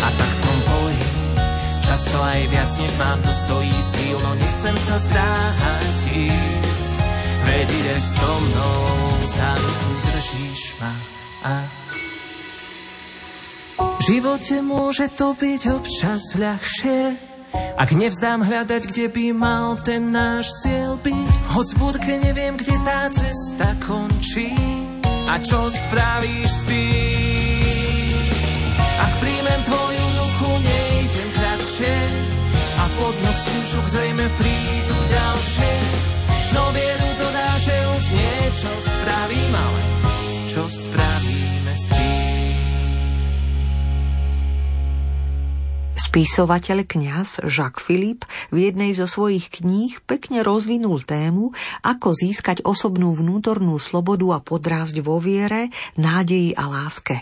A 0.00 0.08
tak 0.16 0.32
v 0.32 0.40
tom 0.40 0.58
boji, 0.64 1.04
často 1.84 2.16
aj 2.24 2.40
viac 2.48 2.72
než 2.80 2.92
mám, 2.96 3.20
to 3.20 3.32
stojí 3.36 3.76
síl, 3.92 4.16
no 4.16 4.32
nechcem 4.40 4.76
sa 4.88 4.96
zdráhať 4.96 5.96
ísť. 6.24 6.88
Veď 7.44 7.68
ideš 7.68 8.04
so 8.16 8.32
mnou, 8.32 8.80
za 9.28 9.50
ruku 9.60 9.92
držíš 10.08 10.62
ma 10.80 10.94
a 11.44 11.68
v 13.76 14.00
živote 14.08 14.64
môže 14.64 15.12
to 15.12 15.36
byť 15.36 15.62
občas 15.68 16.32
ľahšie, 16.32 17.25
ak 17.76 17.90
nevzdám 17.92 18.40
hľadať, 18.44 18.82
kde 18.88 19.06
by 19.12 19.24
mal 19.36 19.76
ten 19.84 20.10
náš 20.10 20.48
cieľ 20.64 20.96
byť. 21.00 21.32
Hoď 21.52 21.68
v 21.72 21.78
budke 21.80 22.12
neviem, 22.20 22.54
kde 22.56 22.74
tá 22.82 23.12
cesta 23.12 23.68
končí 23.84 24.52
a 25.04 25.34
čo 25.42 25.68
spravíš 25.68 26.48
s 26.48 26.60
tým. 26.70 27.25
Spisovateľ 46.16 46.88
kňaz 46.88 47.44
Jacques 47.44 47.84
Philippe 47.84 48.24
v 48.48 48.72
jednej 48.72 48.96
zo 48.96 49.04
svojich 49.04 49.52
kníh 49.52 50.00
pekne 50.08 50.40
rozvinul 50.40 51.04
tému, 51.04 51.52
ako 51.84 52.16
získať 52.16 52.64
osobnú 52.64 53.12
vnútornú 53.12 53.76
slobodu 53.76 54.24
a 54.32 54.38
podrásť 54.40 55.04
vo 55.04 55.20
viere, 55.20 55.68
nádeji 56.00 56.56
a 56.56 56.72
láske. 56.72 57.20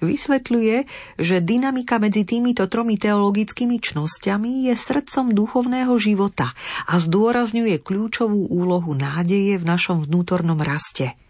Vysvetľuje, 0.00 0.88
že 1.20 1.44
dynamika 1.44 2.00
medzi 2.00 2.24
týmito 2.24 2.64
tromi 2.72 2.96
teologickými 2.96 3.76
čnosťami 3.76 4.64
je 4.64 4.80
srdcom 4.80 5.36
duchovného 5.36 5.92
života 6.00 6.56
a 6.88 6.96
zdôrazňuje 7.04 7.84
kľúčovú 7.84 8.48
úlohu 8.48 8.96
nádeje 8.96 9.60
v 9.60 9.64
našom 9.68 10.08
vnútornom 10.08 10.56
raste– 10.56 11.12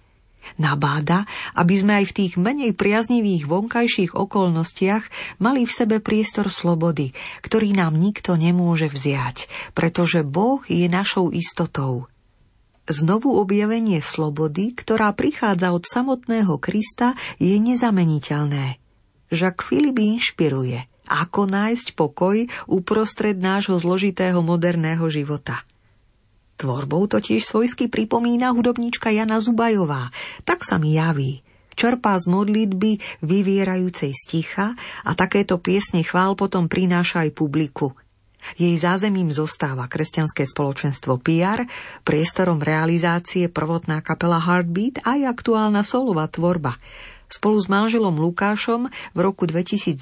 Nabáda, 0.60 1.24
aby 1.56 1.74
sme 1.78 1.92
aj 2.02 2.12
v 2.12 2.16
tých 2.16 2.34
menej 2.36 2.76
priaznivých 2.76 3.48
vonkajších 3.48 4.12
okolnostiach 4.12 5.04
mali 5.40 5.64
v 5.64 5.72
sebe 5.72 5.96
priestor 6.02 6.52
slobody, 6.52 7.14
ktorý 7.40 7.72
nám 7.72 7.96
nikto 7.96 8.36
nemôže 8.36 8.90
vziať, 8.92 9.48
pretože 9.72 10.26
Boh 10.26 10.60
je 10.68 10.86
našou 10.90 11.32
istotou. 11.32 12.10
Znovu 12.90 13.38
objavenie 13.38 14.02
slobody, 14.02 14.74
ktorá 14.74 15.14
prichádza 15.14 15.70
od 15.70 15.86
samotného 15.86 16.58
Krista, 16.58 17.14
je 17.38 17.54
nezameniteľné. 17.56 18.82
Jacques 19.32 19.64
Philippe 19.64 20.02
inšpiruje, 20.02 20.84
ako 21.08 21.46
nájsť 21.46 21.94
pokoj 21.94 22.36
uprostred 22.68 23.38
nášho 23.38 23.78
zložitého 23.78 24.42
moderného 24.42 25.06
života– 25.08 25.62
Tvorbou 26.62 27.10
totiž 27.10 27.42
svojsky 27.42 27.90
pripomína 27.90 28.54
hudobníčka 28.54 29.10
Jana 29.10 29.42
Zubajová. 29.42 30.14
Tak 30.46 30.62
sa 30.62 30.78
mi 30.78 30.94
javí. 30.94 31.42
Čerpá 31.74 32.14
z 32.22 32.30
modlitby 32.30 33.02
vyvierajúcej 33.18 34.14
sticha 34.14 34.78
a 35.02 35.10
takéto 35.18 35.58
piesne 35.58 36.06
chvál 36.06 36.38
potom 36.38 36.70
prináša 36.70 37.26
aj 37.26 37.34
publiku. 37.34 37.98
Jej 38.54 38.78
zázemím 38.78 39.34
zostáva 39.34 39.90
kresťanské 39.90 40.46
spoločenstvo 40.46 41.18
PR, 41.18 41.66
priestorom 42.06 42.62
realizácie 42.62 43.50
prvotná 43.50 43.98
kapela 43.98 44.38
Heartbeat 44.38 45.02
a 45.02 45.18
aj 45.18 45.34
aktuálna 45.34 45.82
solová 45.82 46.30
tvorba. 46.30 46.78
Spolu 47.26 47.58
s 47.58 47.66
manželom 47.66 48.14
Lukášom 48.22 48.86
v 48.86 49.18
roku 49.18 49.50
2023 49.50 49.98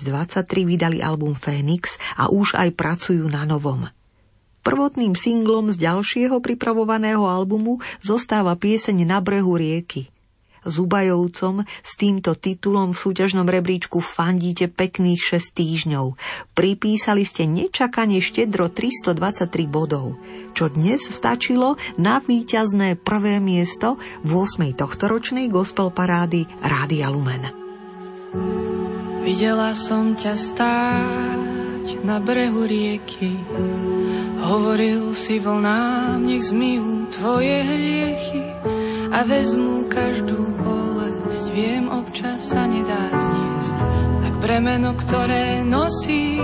vydali 0.69 1.01
album 1.01 1.33
Phoenix 1.33 1.97
a 2.21 2.29
už 2.29 2.53
aj 2.61 2.77
pracujú 2.77 3.25
na 3.33 3.49
novom– 3.49 3.89
Prvotným 4.61 5.17
singlom 5.17 5.73
z 5.73 5.81
ďalšieho 5.81 6.37
pripravovaného 6.45 7.25
albumu 7.25 7.81
zostáva 8.05 8.53
pieseň 8.61 9.09
Na 9.09 9.19
brehu 9.25 9.57
rieky. 9.57 10.13
Zubajovcom 10.61 11.65
s 11.65 11.93
týmto 11.97 12.37
titulom 12.37 12.93
v 12.93 13.01
súťažnom 13.01 13.49
rebríčku 13.49 14.05
fandíte 14.05 14.69
pekných 14.69 15.41
6 15.41 15.57
týždňov. 15.57 16.21
Pripísali 16.53 17.25
ste 17.25 17.49
nečakane 17.49 18.21
štedro 18.21 18.69
323 18.69 19.49
bodov, 19.65 20.21
čo 20.53 20.69
dnes 20.69 21.01
stačilo 21.09 21.81
na 21.97 22.21
víťazné 22.21 23.01
prvé 23.01 23.41
miesto 23.41 23.97
v 24.21 24.45
8. 24.45 24.77
tohtoročnej 24.77 25.49
gospel 25.49 25.89
parády 25.89 26.45
Rádia 26.61 27.09
Lumen. 27.09 27.49
Videla 29.25 29.73
som 29.73 30.13
ťa 30.13 30.35
stáť 30.37 32.05
na 32.05 32.21
brehu 32.21 32.69
rieky 32.69 33.41
Hovoril 34.41 35.13
si 35.13 35.37
vlnám, 35.37 36.25
nech 36.25 36.49
zmijú 36.49 37.13
tvoje 37.13 37.61
hriechy 37.61 38.45
a 39.13 39.21
vezmu 39.29 39.85
každú 39.87 40.41
bolesť. 40.65 41.45
Viem, 41.53 41.93
občas 41.93 42.49
sa 42.49 42.65
nedá 42.65 43.13
zniesť, 43.13 43.75
tak 44.25 44.35
bremeno, 44.41 44.97
ktoré 44.97 45.61
nosí, 45.61 46.41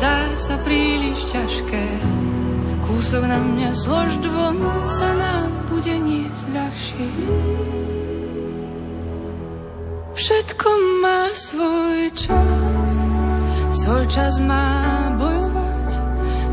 zdá 0.00 0.32
sa 0.40 0.56
príliš 0.64 1.20
ťažké. 1.28 1.86
Kúsok 2.88 3.28
na 3.28 3.38
mňa 3.42 3.70
zlož 3.76 4.16
dvom, 4.24 4.56
sa 4.88 5.10
nám 5.12 5.68
bude 5.68 5.94
niesť 6.00 6.44
ľahšie. 6.48 7.08
Všetko 10.14 10.68
má 11.02 11.28
svoj 11.34 12.08
čas, 12.14 12.90
svoj 13.82 14.04
čas 14.06 14.38
má 14.40 15.10
bojovať, 15.18 15.33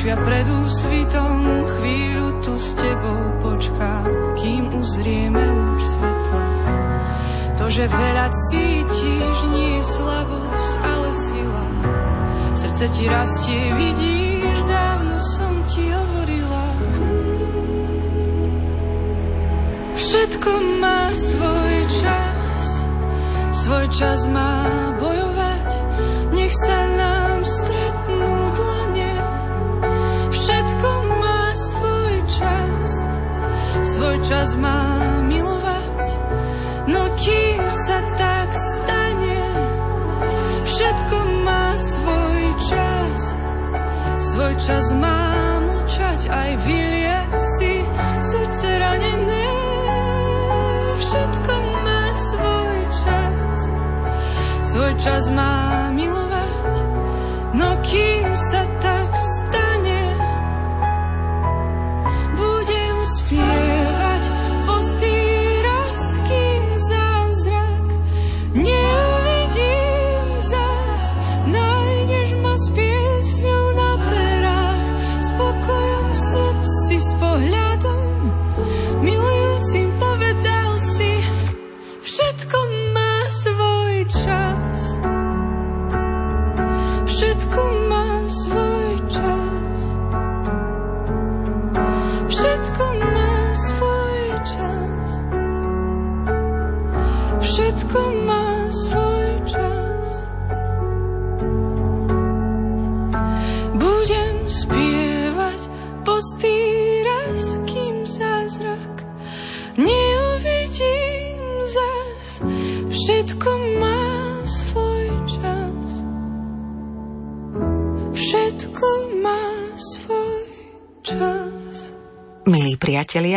najtmavšia 0.00 0.16
pred 0.24 0.46
úsvitom. 0.48 1.36
Chvíľu 1.76 2.28
tu 2.40 2.52
s 2.56 2.68
tebou 2.72 3.22
počká, 3.44 3.94
kým 4.40 4.64
uzrieme 4.72 5.44
už 5.76 5.82
svetla. 5.84 6.46
To, 7.60 7.64
že 7.68 7.84
veľa 7.84 8.26
cítiš, 8.32 9.36
nie 9.52 9.76
je 9.76 9.84
slabosť, 9.84 10.72
ale 10.80 11.10
sila. 11.12 11.66
Srdce 12.56 12.84
ti 12.96 13.04
rastie, 13.08 13.62
vidíš, 13.76 14.56
dávno 14.64 15.16
som 15.20 15.52
ti 15.68 15.84
hovorila. 15.92 16.66
Všetko 20.00 20.50
má 20.80 21.12
svoj 21.12 21.76
čas 22.00 22.40
svoj 23.70 23.86
čas 23.94 24.26
má 24.26 24.66
bojovať, 24.98 25.19
čas 34.30 34.54
má 34.54 34.86
milovať, 35.26 36.06
no 36.86 37.02
kým 37.18 37.60
sa 37.66 37.98
tak 38.14 38.48
stane, 38.54 39.42
všetko 40.70 41.16
má 41.42 41.74
svoj 41.74 42.42
čas, 42.70 43.18
svoj 44.30 44.54
čas 44.62 44.86
má 44.94 45.34
mlčať 45.66 46.20
aj 46.30 46.50
vylie 46.62 47.18
si 47.58 47.82
srdce 48.22 48.68
ranené. 48.78 49.46
Všetko 50.94 51.54
svoj 54.70 54.92
čas 55.02 55.26
má 55.34 55.90
milovať, 55.90 56.70
no 57.58 57.82
kým 57.82 58.30
sa 58.54 58.69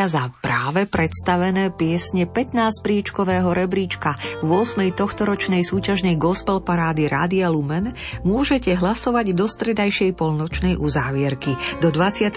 priatelia, 0.03 0.11
za 0.11 0.27
práve 0.43 0.83
predstavené 0.85 1.71
piesne 1.71 2.27
15 2.27 2.83
príčkového 2.83 3.55
rebríčka 3.55 4.15
v 4.43 4.49
8. 4.51 4.91
tohtoročnej 4.91 5.63
súťažnej 5.63 6.19
gospel 6.19 6.59
parády 6.59 7.07
Rádia 7.07 7.47
Lumen 7.47 7.95
môžete 8.27 8.75
hlasovať 8.75 9.31
do 9.31 9.47
stredajšej 9.47 10.11
polnočnej 10.19 10.75
uzávierky 10.75 11.55
do 11.79 11.87
28. 11.87 12.35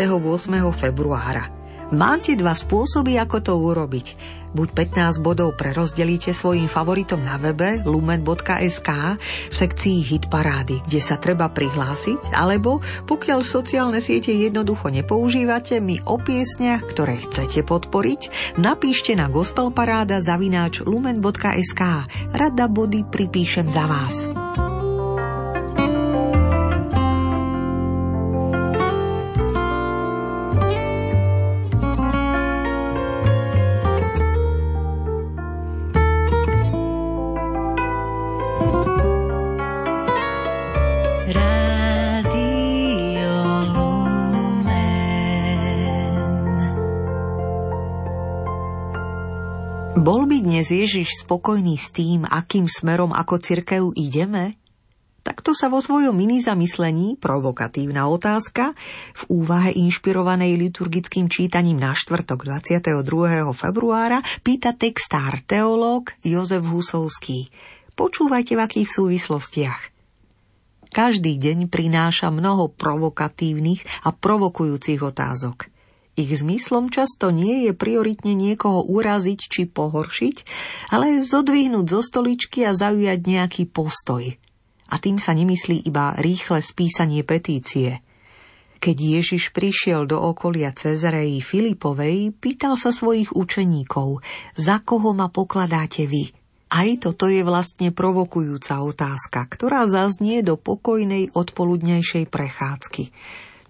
februára. 0.78 1.50
Máte 1.94 2.34
dva 2.34 2.54
spôsoby, 2.54 3.14
ako 3.18 3.36
to 3.42 3.52
urobiť. 3.54 4.06
Buď 4.56 4.88
15 4.88 5.20
bodov 5.20 5.52
prerozdelíte 5.60 6.32
svojim 6.32 6.64
favoritom 6.64 7.20
na 7.20 7.36
webe 7.36 7.84
lumen.sk 7.84 8.88
v 9.52 9.54
sekcii 9.54 10.00
Hit 10.00 10.32
parády, 10.32 10.80
kde 10.88 10.96
sa 11.04 11.20
treba 11.20 11.52
prihlásiť, 11.52 12.32
alebo 12.32 12.80
pokiaľ 13.04 13.44
sociálne 13.44 14.00
siete 14.00 14.32
jednoducho 14.32 14.88
nepoužívate, 14.88 15.76
mi 15.84 16.00
o 16.08 16.16
piesniach, 16.16 16.88
ktoré 16.88 17.20
chcete 17.20 17.68
podporiť, 17.68 18.56
napíšte 18.56 19.12
na 19.12 19.28
gospelparáda 19.28 20.24
zavináč 20.24 20.80
lumen.sk. 20.80 21.82
Rada 22.32 22.64
body 22.72 23.04
pripíšem 23.12 23.68
za 23.68 23.84
vás. 23.84 24.24
Dnes 50.66 50.82
Ježiš 50.82 51.22
spokojný 51.22 51.78
s 51.78 51.94
tým, 51.94 52.26
akým 52.26 52.66
smerom 52.66 53.14
ako 53.14 53.38
cirkev 53.38 53.94
ideme? 53.94 54.58
Takto 55.22 55.54
sa 55.54 55.70
vo 55.70 55.78
svojom 55.78 56.10
mini 56.10 56.42
zamyslení, 56.42 57.22
provokatívna 57.22 58.10
otázka, 58.10 58.74
v 59.14 59.22
úvahe 59.30 59.70
inšpirovanej 59.78 60.58
liturgickým 60.58 61.30
čítaním 61.30 61.78
na 61.78 61.94
štvrtok 61.94 62.50
22. 62.50 62.98
februára 63.54 64.18
pýta 64.42 64.74
textár 64.74 65.38
teológ 65.46 66.10
Jozef 66.26 66.66
Husovský. 66.66 67.46
Počúvajte 67.94 68.58
v 68.58 68.60
akých 68.66 68.90
súvislostiach. 68.90 69.94
Každý 70.90 71.38
deň 71.38 71.70
prináša 71.70 72.34
mnoho 72.34 72.74
provokatívnych 72.74 73.86
a 74.02 74.10
provokujúcich 74.10 74.98
otázok– 74.98 75.70
ich 76.16 76.32
zmyslom 76.32 76.88
často 76.88 77.28
nie 77.28 77.68
je 77.68 77.72
prioritne 77.76 78.32
niekoho 78.32 78.82
uraziť 78.88 79.40
či 79.46 79.62
pohoršiť, 79.68 80.36
ale 80.96 81.20
zodvihnúť 81.20 81.86
zo 81.86 82.00
stoličky 82.00 82.64
a 82.64 82.72
zaujať 82.72 83.20
nejaký 83.20 83.68
postoj. 83.68 84.24
A 84.88 84.94
tým 84.96 85.20
sa 85.20 85.36
nemyslí 85.36 85.84
iba 85.84 86.16
rýchle 86.16 86.64
spísanie 86.64 87.20
petície. 87.22 88.00
Keď 88.76 88.96
Ježiš 88.96 89.50
prišiel 89.52 90.08
do 90.08 90.20
okolia 90.20 90.72
Cezareji 90.72 91.40
Filipovej, 91.40 92.32
pýtal 92.36 92.76
sa 92.76 92.92
svojich 92.92 93.32
učeníkov, 93.32 94.20
za 94.56 94.80
koho 94.84 95.16
ma 95.16 95.32
pokladáte 95.32 96.08
vy? 96.08 96.32
Aj 96.66 96.88
toto 96.98 97.30
je 97.30 97.46
vlastne 97.46 97.94
provokujúca 97.94 98.82
otázka, 98.82 99.46
ktorá 99.48 99.86
zaznie 99.86 100.42
do 100.42 100.58
pokojnej 100.58 101.30
odpoludnejšej 101.32 102.26
prechádzky. 102.26 103.14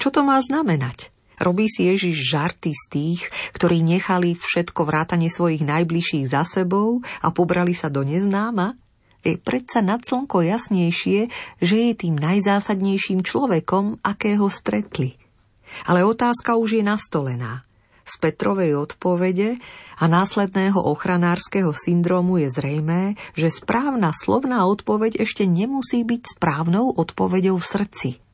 Čo 0.01 0.09
to 0.11 0.21
má 0.25 0.41
znamenať? 0.41 1.16
Robí 1.37 1.69
si 1.69 1.85
Ježiš 1.93 2.33
žarty 2.33 2.73
z 2.73 2.85
tých, 2.89 3.21
ktorí 3.53 3.85
nechali 3.85 4.33
všetko 4.33 4.89
vrátanie 4.89 5.29
svojich 5.29 5.61
najbližších 5.69 6.25
za 6.25 6.49
sebou 6.49 7.05
a 7.21 7.29
pobrali 7.29 7.77
sa 7.77 7.93
do 7.93 8.01
neznáma? 8.01 8.73
Je 9.21 9.37
predsa 9.37 9.83
nad 9.83 10.01
slnko 10.01 10.41
jasnejšie, 10.47 11.29
že 11.61 11.77
je 11.77 11.93
tým 11.99 12.15
najzásadnejším 12.17 13.21
človekom, 13.27 14.01
akého 14.01 14.47
stretli. 14.49 15.19
Ale 15.85 16.07
otázka 16.07 16.57
už 16.57 16.81
je 16.81 16.85
nastolená. 16.87 17.67
Z 18.07 18.23
Petrovej 18.23 18.79
odpovede 18.79 19.59
a 19.99 20.05
následného 20.07 20.79
ochranárskeho 20.79 21.75
syndromu 21.75 22.39
je 22.39 22.55
zrejmé, 22.55 23.19
že 23.35 23.51
správna 23.51 24.15
slovná 24.15 24.63
odpoveď 24.71 25.19
ešte 25.19 25.43
nemusí 25.43 26.07
byť 26.07 26.39
správnou 26.39 26.95
odpoveďou 26.95 27.59
v 27.59 27.67
srdci– 27.67 28.11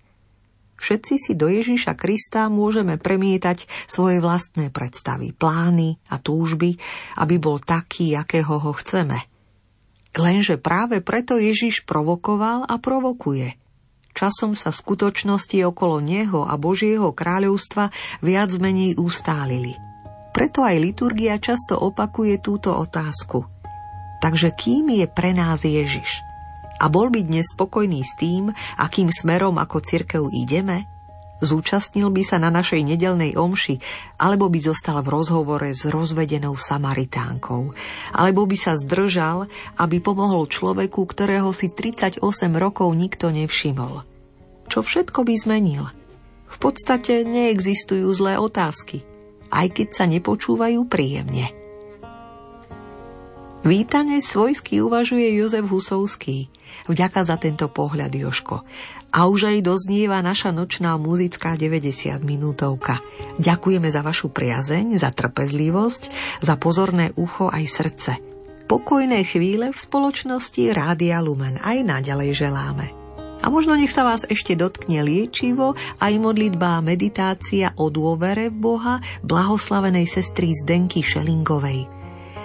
všetci 0.83 1.15
si 1.15 1.33
do 1.39 1.47
Ježiša 1.47 1.95
Krista 1.95 2.51
môžeme 2.51 2.99
premietať 2.99 3.71
svoje 3.87 4.19
vlastné 4.19 4.75
predstavy, 4.75 5.31
plány 5.31 6.03
a 6.11 6.19
túžby, 6.19 6.75
aby 7.23 7.39
bol 7.39 7.63
taký, 7.63 8.19
akého 8.19 8.59
ho 8.59 8.73
chceme. 8.75 9.17
Lenže 10.19 10.59
práve 10.61 11.01
preto 11.01 11.39
Ježiš 11.39 11.87
provokoval 11.87 12.67
a 12.67 12.77
provokuje. 12.77 13.55
Časom 14.13 14.53
sa 14.53 14.69
skutočnosti 14.69 15.57
okolo 15.65 16.05
Neho 16.05 16.45
a 16.45 16.61
Božieho 16.61 17.17
kráľovstva 17.17 17.89
viac 18.21 18.53
menej 18.61 19.01
ustálili. 19.01 19.73
Preto 20.37 20.65
aj 20.65 20.77
liturgia 20.81 21.41
často 21.41 21.81
opakuje 21.81 22.41
túto 22.45 22.77
otázku. 22.77 23.49
Takže 24.21 24.53
kým 24.53 24.93
je 25.01 25.07
pre 25.09 25.33
nás 25.33 25.65
Ježiš? 25.65 26.32
A 26.83 26.91
bol 26.91 27.15
by 27.15 27.23
dnes 27.23 27.55
spokojný 27.55 28.03
s 28.03 28.19
tým, 28.19 28.51
akým 28.83 29.15
smerom 29.15 29.63
ako 29.63 29.79
cirkev 29.79 30.27
ideme? 30.35 30.91
Zúčastnil 31.43 32.07
by 32.15 32.23
sa 32.23 32.39
na 32.39 32.55
našej 32.55 32.87
nedelnej 32.87 33.35
omši, 33.35 33.83
alebo 34.19 34.47
by 34.47 34.63
zostal 34.63 35.03
v 35.03 35.11
rozhovore 35.11 35.71
s 35.75 35.87
rozvedenou 35.87 36.55
Samaritánkou, 36.55 37.75
alebo 38.15 38.47
by 38.47 38.55
sa 38.55 38.79
zdržal, 38.79 39.51
aby 39.79 39.99
pomohol 39.99 40.47
človeku, 40.47 41.03
ktorého 41.03 41.51
si 41.51 41.67
38 41.71 42.23
rokov 42.59 42.95
nikto 42.95 43.35
nevšimol. 43.35 44.07
Čo 44.71 44.87
všetko 44.87 45.27
by 45.27 45.35
zmenil? 45.35 45.85
V 46.47 46.57
podstate 46.63 47.27
neexistujú 47.27 48.07
zlé 48.15 48.39
otázky, 48.39 49.03
aj 49.51 49.67
keď 49.83 49.89
sa 49.99 50.05
nepočúvajú 50.07 50.87
príjemne. 50.87 51.62
Vítane 53.63 54.19
svojsky 54.19 54.83
uvažuje 54.83 55.39
Jozef 55.39 55.67
Husovský– 55.71 56.47
Vďaka 56.89 57.21
za 57.23 57.37
tento 57.39 57.71
pohľad, 57.71 58.11
Joško. 58.11 58.67
A 59.13 59.29
už 59.29 59.53
aj 59.53 59.69
doznieva 59.69 60.25
naša 60.25 60.51
nočná 60.51 60.97
muzická 60.97 61.55
90 61.55 62.25
minútovka. 62.25 62.99
Ďakujeme 63.37 63.87
za 63.93 64.01
vašu 64.01 64.33
priazeň, 64.33 64.97
za 64.97 65.13
trpezlivosť, 65.13 66.03
za 66.41 66.55
pozorné 66.57 67.13
ucho 67.21 67.53
aj 67.53 67.65
srdce. 67.69 68.13
Pokojné 68.67 69.21
chvíle 69.29 69.69
v 69.69 69.79
spoločnosti 69.79 70.73
Rádia 70.73 71.21
Lumen 71.21 71.61
aj 71.61 71.85
naďalej 71.85 72.31
želáme. 72.41 72.87
A 73.43 73.51
možno 73.51 73.75
nech 73.75 73.91
sa 73.91 74.07
vás 74.07 74.23
ešte 74.25 74.55
dotkne 74.55 75.03
liečivo 75.03 75.75
aj 75.99 76.15
modlitba 76.17 76.79
a 76.79 76.85
meditácia 76.85 77.75
o 77.75 77.91
dôvere 77.91 78.49
v 78.49 78.57
Boha 78.57 78.95
blahoslavenej 79.27 80.09
sestry 80.09 80.55
Zdenky 80.55 81.03
Šelingovej. 81.03 82.02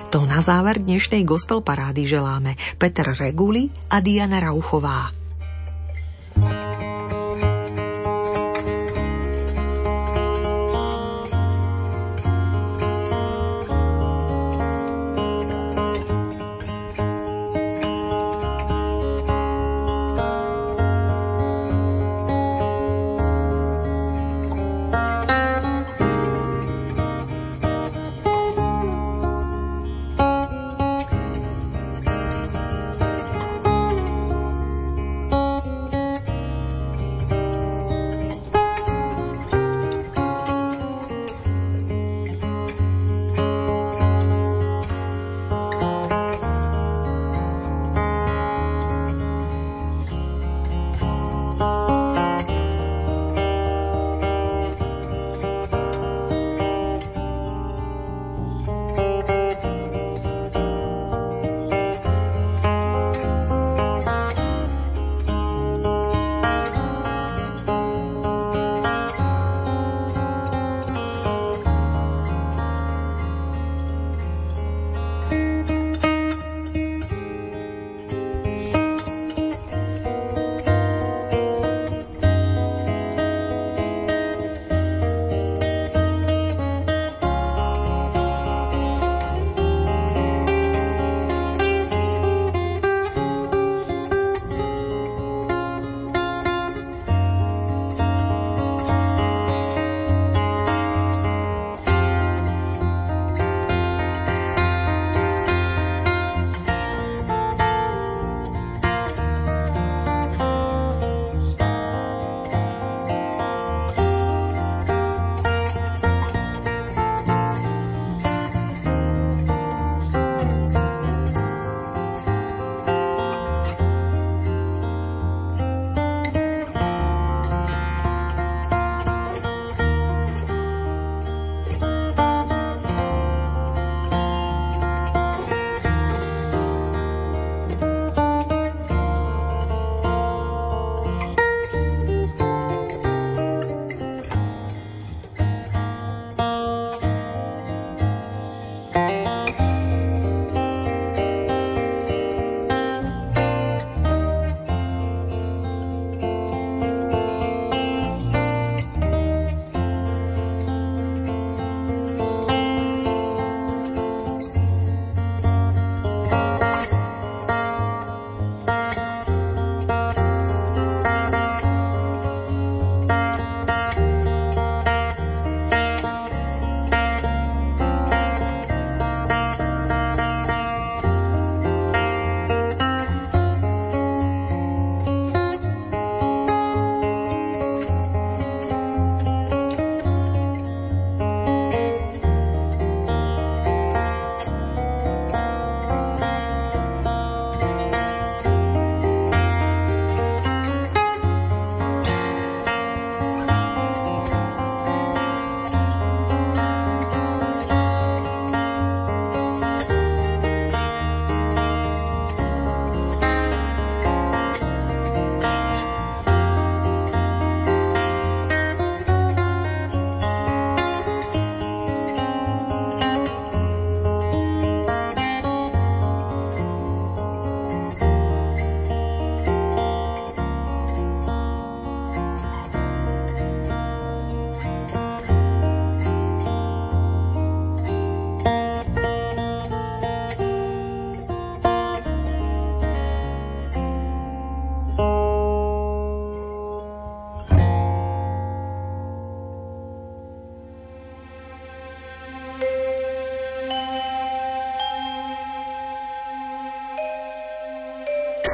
To 0.07 0.23
na 0.23 0.39
záver 0.39 0.79
dnešnej 0.79 1.27
gospel 1.27 1.59
parády 1.59 2.07
želáme 2.07 2.55
Peter 2.79 3.11
Reguli 3.11 3.67
a 3.91 3.99
Diana 3.99 4.39
Rauchová. 4.39 5.11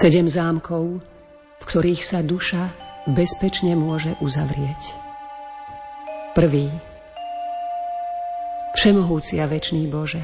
Sedem 0.04 0.28
zámkov, 0.28 1.00
v 1.00 1.64
ktorých 1.64 2.04
sa 2.04 2.20
duša 2.20 2.76
bezpečne 3.08 3.72
môže 3.72 4.20
uzavrieť. 4.20 4.92
Prvý. 6.36 6.68
Všemohúci 8.76 9.40
a 9.40 9.48
večný 9.48 9.88
Bože, 9.88 10.20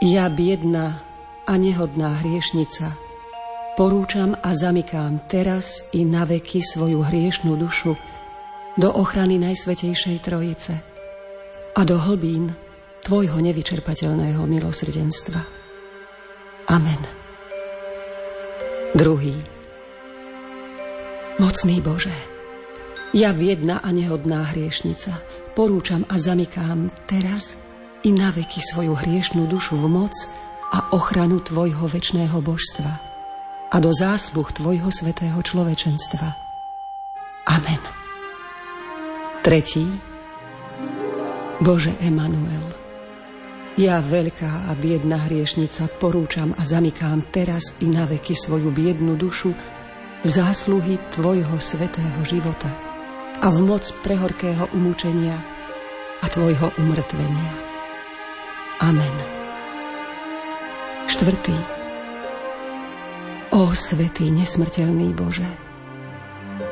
ja 0.00 0.32
biedna 0.32 1.04
a 1.44 1.60
nehodná 1.60 2.16
hriešnica, 2.24 2.96
porúčam 3.76 4.32
a 4.40 4.56
zamykám 4.56 5.28
teraz 5.28 5.84
i 5.92 6.08
na 6.08 6.24
veky 6.24 6.64
svoju 6.64 7.04
hriešnú 7.04 7.60
dušu 7.60 7.92
do 8.80 8.88
ochrany 8.88 9.36
Najsvetejšej 9.36 10.24
Trojice 10.24 10.80
a 11.76 11.84
do 11.84 12.00
hlbín 12.00 12.56
Tvojho 13.04 13.36
nevyčerpateľného 13.36 14.40
milosrdenstva. 14.48 15.44
Amen. 16.72 17.15
Druhý. 18.96 19.36
Mocný 21.36 21.84
Bože, 21.84 22.16
ja 23.12 23.36
biedna 23.36 23.84
a 23.84 23.92
nehodná 23.92 24.56
hriešnica, 24.56 25.20
porúčam 25.52 26.08
a 26.08 26.16
zamykám 26.16 26.88
teraz 27.04 27.60
i 28.08 28.10
na 28.16 28.32
veky 28.32 28.56
svoju 28.64 28.96
hriešnú 28.96 29.52
dušu 29.52 29.76
v 29.76 29.92
moc 29.92 30.16
a 30.72 30.96
ochranu 30.96 31.44
Tvojho 31.44 31.84
večného 31.92 32.40
božstva 32.40 32.92
a 33.68 33.76
do 33.84 33.92
zásluh 33.92 34.48
Tvojho 34.48 34.88
svetého 34.88 35.44
človečenstva. 35.44 36.32
Amen. 37.52 37.82
Tretí. 39.44 39.84
Bože 41.60 41.92
Emanuel, 42.00 42.64
ja 43.76 44.00
veľká 44.00 44.68
a 44.68 44.72
biedna 44.72 45.28
hriešnica 45.28 46.00
porúčam 46.00 46.56
a 46.56 46.64
zamykám 46.64 47.28
teraz 47.28 47.76
i 47.84 47.92
na 47.92 48.08
veky 48.08 48.32
svoju 48.32 48.72
biednu 48.72 49.20
dušu 49.20 49.52
v 50.24 50.28
zásluhy 50.28 50.96
Tvojho 51.12 51.60
svetého 51.60 52.20
života 52.24 52.72
a 53.36 53.52
v 53.52 53.58
moc 53.60 53.84
prehorkého 54.00 54.72
umúčenia 54.72 55.36
a 56.24 56.26
Tvojho 56.32 56.72
umrtvenia. 56.80 57.52
Amen. 58.80 59.14
Štvrtý. 61.12 61.56
O 63.52 63.72
svetý 63.76 64.32
nesmrteľný 64.32 65.12
Bože, 65.12 65.48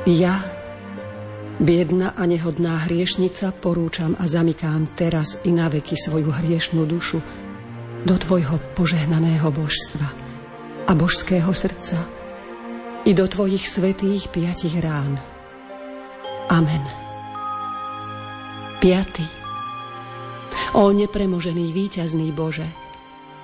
ja, 0.08 0.53
biedna 1.60 2.16
a 2.16 2.22
nehodná 2.26 2.88
hriešnica, 2.88 3.52
porúčam 3.58 4.16
a 4.18 4.24
zamykám 4.26 4.96
teraz 4.98 5.42
i 5.44 5.50
na 5.52 5.70
veky 5.70 5.94
svoju 5.98 6.30
hriešnú 6.30 6.82
dušu 6.86 7.18
do 8.04 8.14
Tvojho 8.16 8.60
požehnaného 8.76 9.48
božstva 9.52 10.08
a 10.84 10.92
božského 10.92 11.50
srdca 11.54 12.04
i 13.04 13.12
do 13.12 13.24
Tvojich 13.28 13.68
svetých 13.68 14.28
piatich 14.32 14.78
rán– 14.80 15.16
Amen. 16.48 16.84
5. 18.84 20.76
O 20.76 20.92
nepremožený 20.92 21.72
víťazný 21.72 22.28
Bože, 22.36 22.68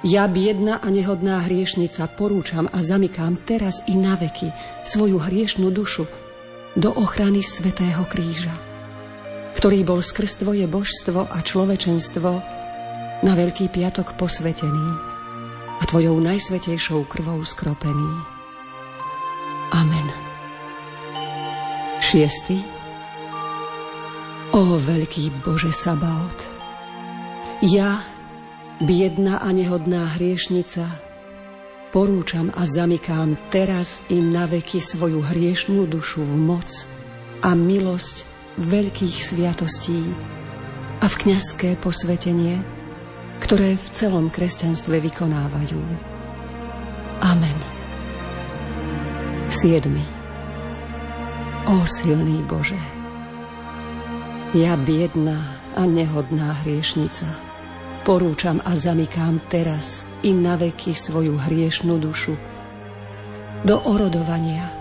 ja 0.04 0.28
biedna 0.28 0.80
a 0.84 0.88
nehodná 0.92 1.44
hriešnica 1.48 2.12
porúčam 2.16 2.68
a 2.68 2.80
zamykám 2.84 3.40
teraz 3.48 3.80
i 3.88 3.96
na 3.96 4.20
veky 4.20 4.52
svoju 4.84 5.16
hriešnú 5.16 5.72
dušu 5.72 6.04
do 6.80 6.96
ochrany 6.96 7.44
Svetého 7.44 8.08
kríža, 8.08 8.56
ktorý 9.60 9.84
bol 9.84 10.00
skrz 10.00 10.40
Tvoje 10.40 10.64
božstvo 10.64 11.28
a 11.28 11.44
človečenstvo 11.44 12.30
na 13.20 13.32
Veľký 13.36 13.68
piatok 13.68 14.16
posvetený 14.16 14.88
a 15.76 15.82
Tvojou 15.84 16.16
najsvetejšou 16.24 17.04
krvou 17.04 17.44
skropený. 17.44 18.40
Amen. 19.76 20.08
Šiestý. 22.00 22.64
O 24.50 24.80
veľký 24.80 25.44
Bože 25.46 25.70
Sabaot, 25.70 26.34
ja, 27.62 28.02
biedna 28.82 29.38
a 29.38 29.52
nehodná 29.52 30.16
hriešnica, 30.16 31.09
porúčam 31.90 32.54
a 32.54 32.62
zamykám 32.66 33.50
teraz 33.50 34.06
i 34.10 34.22
na 34.22 34.46
veky 34.46 34.78
svoju 34.78 35.26
hriešnú 35.26 35.90
dušu 35.90 36.22
v 36.22 36.34
moc 36.38 36.70
a 37.42 37.54
milosť 37.54 38.26
veľkých 38.58 39.16
sviatostí 39.18 40.06
a 41.02 41.06
v 41.10 41.14
kňazské 41.14 41.74
posvetenie, 41.82 42.62
ktoré 43.42 43.74
v 43.74 43.86
celom 43.90 44.30
kresťanstve 44.30 45.02
vykonávajú. 45.10 45.80
Amen. 47.20 47.58
7. 49.50 49.82
O 51.66 51.76
silný 51.84 52.40
Bože, 52.46 52.78
ja 54.54 54.74
biedná 54.78 55.58
a 55.74 55.86
nehodná 55.86 56.54
hriešnica, 56.62 57.26
porúčam 58.02 58.58
a 58.62 58.74
zamykám 58.74 59.38
teraz 59.50 60.09
i 60.20 60.30
na 60.36 60.56
veky 60.60 60.92
svoju 60.92 61.36
hriešnú 61.36 61.96
dušu 61.96 62.34
do 63.64 63.76
orodovania 63.84 64.72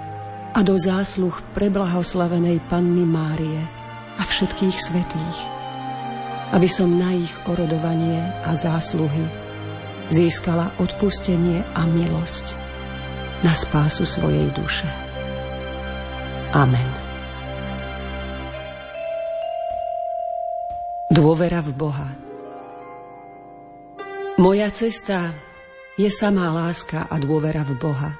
a 0.55 0.59
do 0.63 0.75
zásluh 0.75 1.35
preblahoslavenej 1.55 2.63
Panny 2.67 3.03
Márie 3.03 3.63
a 4.19 4.23
všetkých 4.23 4.77
svetých, 4.79 5.39
aby 6.51 6.67
som 6.67 6.91
na 6.95 7.15
ich 7.15 7.31
orodovanie 7.47 8.19
a 8.43 8.55
zásluhy 8.55 9.27
získala 10.09 10.73
odpustenie 10.81 11.61
a 11.77 11.85
milosť 11.85 12.57
na 13.45 13.53
spásu 13.53 14.03
svojej 14.03 14.51
duše. 14.51 14.89
Amen. 16.51 16.89
Dôvera 21.09 21.61
v 21.61 21.71
Boha. 21.73 22.28
Moja 24.39 24.71
cesta 24.71 25.35
je 25.99 26.07
samá 26.07 26.55
láska 26.55 27.11
a 27.11 27.19
dôvera 27.19 27.59
v 27.67 27.75
Boha. 27.75 28.15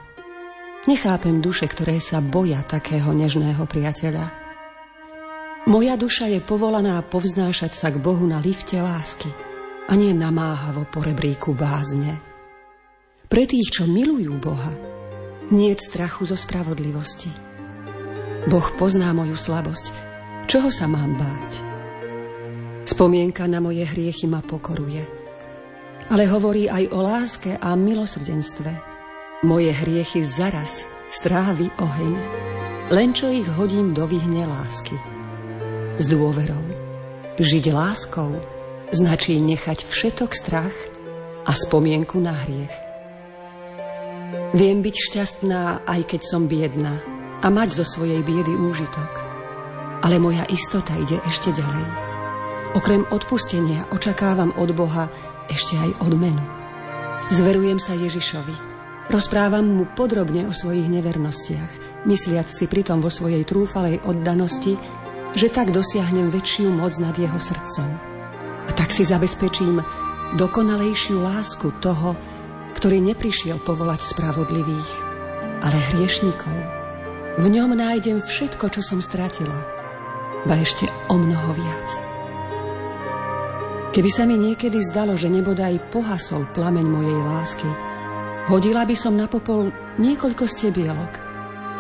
Nechápem 0.84 1.40
duše, 1.40 1.64
ktoré 1.64 1.96
sa 2.04 2.20
boja 2.20 2.60
takého 2.60 3.16
nežného 3.16 3.64
priateľa. 3.64 4.28
Moja 5.72 5.96
duša 5.96 6.28
je 6.28 6.44
povolaná 6.44 7.00
povznášať 7.08 7.72
sa 7.72 7.88
k 7.88 8.04
Bohu 8.04 8.28
na 8.28 8.44
lifte 8.44 8.76
lásky 8.84 9.32
a 9.88 9.96
nie 9.96 10.12
namáhavo 10.12 10.84
po 10.91 11.08
rebríku 11.08 11.56
bázne. 11.56 12.20
Pre 13.32 13.44
tých, 13.48 13.80
čo 13.80 13.88
milujú 13.88 14.36
Boha, 14.44 14.76
nie 15.56 15.72
strachu 15.72 16.28
zo 16.28 16.36
spravodlivosti. 16.36 17.32
Boh 18.44 18.68
pozná 18.76 19.16
moju 19.16 19.40
slabosť. 19.40 19.96
Čoho 20.52 20.68
sa 20.68 20.84
mám 20.84 21.16
báť? 21.16 21.64
Spomienka 22.84 23.48
na 23.48 23.64
moje 23.64 23.88
hriechy 23.88 24.28
ma 24.28 24.44
pokoruje. 24.44 25.19
Ale 26.10 26.26
hovorí 26.26 26.65
aj 26.65 26.90
o 26.90 27.06
láske 27.06 27.53
a 27.61 27.77
milosrdenstve. 27.77 28.73
Moje 29.45 29.69
hriechy 29.69 30.26
zaraz 30.26 30.81
strávi 31.14 31.69
oheň, 31.77 32.14
len 32.90 33.14
čo 33.14 33.30
ich 33.30 33.45
hodím 33.45 33.94
do 33.94 34.10
vyhne 34.10 34.49
lásky. 34.49 34.98
S 36.02 36.10
dôverou. 36.10 36.65
Žiť 37.38 37.65
láskou 37.69 38.41
značí 38.90 39.38
nechať 39.38 39.86
všetok 39.86 40.34
strach 40.34 40.73
a 41.45 41.53
spomienku 41.53 42.18
na 42.18 42.34
hriech. 42.34 42.73
Viem 44.57 44.81
byť 44.81 44.95
šťastná, 44.98 45.86
aj 45.86 46.02
keď 46.10 46.22
som 46.26 46.49
biedna 46.49 47.06
a 47.45 47.48
mať 47.53 47.77
zo 47.77 47.86
svojej 47.86 48.26
biedy 48.26 48.49
úžitok. 48.49 49.14
Ale 50.02 50.18
moja 50.18 50.41
istota 50.49 50.98
ide 50.98 51.22
ešte 51.30 51.53
ďalej. 51.53 51.86
Okrem 52.73 53.06
odpustenia 53.14 53.86
očakávam 53.94 54.53
od 54.57 54.73
Boha 54.73 55.06
ešte 55.49 55.76
aj 55.76 55.99
odmenu. 56.05 56.41
Zverujem 57.30 57.77
sa 57.77 57.93
Ježišovi. 57.93 58.69
Rozprávam 59.09 59.65
mu 59.65 59.85
podrobne 59.89 60.45
o 60.45 60.53
svojich 60.53 60.85
nevernostiach, 60.85 62.05
mysliac 62.05 62.45
si 62.49 62.69
pritom 62.69 63.01
vo 63.01 63.09
svojej 63.09 63.41
trúfalej 63.41 64.05
oddanosti, 64.05 64.77
že 65.34 65.49
tak 65.49 65.73
dosiahnem 65.73 66.30
väčšiu 66.30 66.69
moc 66.69 66.93
nad 67.01 67.17
jeho 67.17 67.38
srdcom. 67.38 67.89
A 68.69 68.71
tak 68.73 68.93
si 68.93 69.05
zabezpečím 69.05 69.81
dokonalejšiu 70.38 71.21
lásku 71.21 71.73
toho, 71.81 72.13
ktorý 72.77 73.01
neprišiel 73.01 73.57
povolať 73.61 74.13
spravodlivých, 74.13 74.91
ale 75.65 75.77
hriešnikov. 75.93 76.57
V 77.41 77.45
ňom 77.49 77.73
nájdem 77.73 78.21
všetko, 78.21 78.69
čo 78.73 78.81
som 78.85 78.99
stratila, 79.01 79.57
ba 80.45 80.53
ešte 80.61 80.85
o 81.09 81.17
mnoho 81.17 81.57
viac. 81.57 82.09
Keby 83.90 84.10
sa 84.14 84.24
mi 84.30 84.38
niekedy 84.38 84.78
zdalo, 84.86 85.18
že 85.18 85.34
nebodaj 85.34 85.82
pohasol 85.90 86.45
plameň 86.53 86.86
mojej 86.86 87.20
lásky, 87.26 87.70
hodila 88.45 88.86
by 88.86 88.94
som 88.94 89.18
na 89.18 89.26
popol 89.26 89.74
niekoľko 89.98 90.45
stebielok 90.45 91.14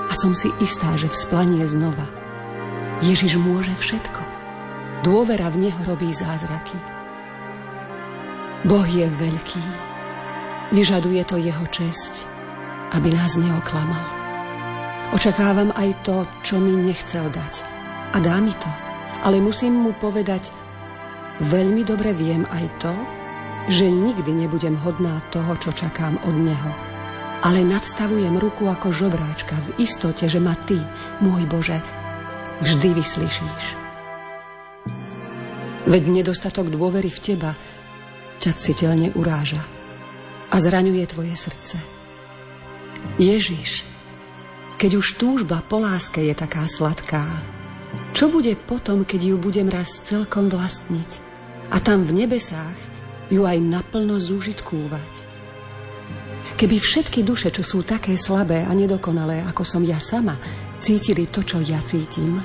a 0.09 0.13
som 0.17 0.33
si 0.33 0.49
istá, 0.57 0.97
že 0.97 1.05
vzplanie 1.05 1.61
znova. 1.69 2.09
Ježiš 3.05 3.37
môže 3.37 3.77
všetko. 3.77 4.21
Dôvera 5.05 5.47
v 5.53 5.69
Neho 5.69 5.81
robí 5.85 6.09
zázraky. 6.11 6.75
Boh 8.67 8.83
je 8.83 9.07
veľký. 9.07 9.63
Vyžaduje 10.75 11.23
to 11.23 11.39
Jeho 11.39 11.63
česť. 11.71 12.27
aby 12.89 13.13
nás 13.13 13.37
neoklamal. 13.37 14.01
Očakávam 15.13 15.69
aj 15.77 15.89
to, 16.05 16.25
čo 16.41 16.57
mi 16.57 16.73
nechcel 16.73 17.29
dať. 17.29 17.61
A 18.13 18.17
dá 18.17 18.41
mi 18.41 18.53
to. 18.57 18.69
Ale 19.21 19.37
musím 19.37 19.77
mu 19.77 19.93
povedať, 19.93 20.49
veľmi 21.39 21.87
dobre 21.87 22.11
viem 22.11 22.43
aj 22.51 22.65
to, 22.83 22.93
že 23.69 23.85
nikdy 23.85 24.33
nebudem 24.33 24.75
hodná 24.81 25.21
toho, 25.29 25.55
čo 25.61 25.69
čakám 25.71 26.17
od 26.25 26.35
neho. 26.35 26.71
Ale 27.39 27.63
nadstavujem 27.63 28.35
ruku 28.35 28.67
ako 28.67 28.91
žobráčka 28.91 29.55
v 29.55 29.85
istote, 29.85 30.27
že 30.27 30.41
ma 30.43 30.57
ty, 30.67 30.75
môj 31.23 31.47
Bože, 31.47 31.79
vždy 32.59 32.89
vyslyšíš. 32.97 33.63
Veď 35.87 36.03
nedostatok 36.11 36.67
dôvery 36.67 37.07
v 37.07 37.23
teba 37.23 37.51
ťa 38.43 38.51
citeľne 38.59 39.15
uráža 39.15 39.63
a 40.51 40.55
zraňuje 40.59 41.05
tvoje 41.07 41.33
srdce. 41.39 41.79
Ježiš, 43.15 43.87
keď 44.75 44.99
už 44.99 45.15
túžba 45.15 45.63
po 45.63 45.79
láske 45.79 46.19
je 46.19 46.35
taká 46.35 46.67
sladká, 46.67 47.23
čo 48.11 48.27
bude 48.27 48.51
potom, 48.59 49.07
keď 49.07 49.33
ju 49.33 49.35
budem 49.39 49.71
raz 49.71 50.03
celkom 50.03 50.51
vlastniť 50.51 51.28
a 51.69 51.77
tam 51.77 52.01
v 52.01 52.25
nebesách 52.25 52.77
ju 53.29 53.45
aj 53.45 53.57
naplno 53.61 54.17
zúžitkúvať? 54.17 55.29
Keby 56.59 56.75
všetky 56.75 57.23
duše, 57.23 57.53
čo 57.55 57.63
sú 57.63 57.85
také 57.85 58.19
slabé 58.19 58.67
a 58.67 58.71
nedokonalé, 58.75 59.45
ako 59.47 59.63
som 59.63 59.81
ja 59.85 60.01
sama, 60.01 60.35
cítili 60.83 61.29
to, 61.29 61.45
čo 61.45 61.63
ja 61.63 61.79
cítim, 61.87 62.41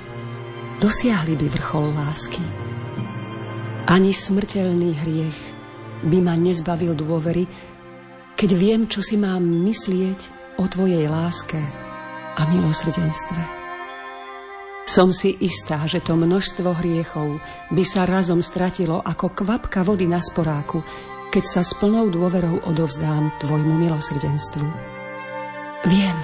dosiahli 0.78 1.34
by 1.34 1.46
vrchol 1.50 1.90
lásky. 1.98 2.44
Ani 3.90 4.14
smrteľný 4.14 4.94
hriech 4.94 5.40
by 6.06 6.18
ma 6.22 6.38
nezbavil 6.38 6.94
dôvery, 6.94 7.48
keď 8.38 8.50
viem, 8.54 8.82
čo 8.86 9.02
si 9.02 9.18
mám 9.18 9.42
myslieť 9.42 10.54
o 10.60 10.68
Tvojej 10.70 11.10
láske 11.10 11.58
a 12.38 12.42
milosrdenstve. 12.50 13.63
Som 14.84 15.16
si 15.16 15.32
istá, 15.40 15.80
že 15.88 16.04
to 16.04 16.12
množstvo 16.12 16.76
hriechov 16.76 17.40
by 17.72 17.82
sa 17.82 18.04
razom 18.04 18.44
stratilo 18.44 19.00
ako 19.00 19.32
kvapka 19.32 19.80
vody 19.80 20.04
na 20.04 20.20
sporáku, 20.20 20.84
keď 21.32 21.44
sa 21.48 21.62
s 21.64 21.72
plnou 21.74 22.12
dôverou 22.12 22.62
odovzdám 22.68 23.32
Tvojmu 23.42 23.74
milosrdenstvu. 23.80 24.66
Viem, 25.88 26.16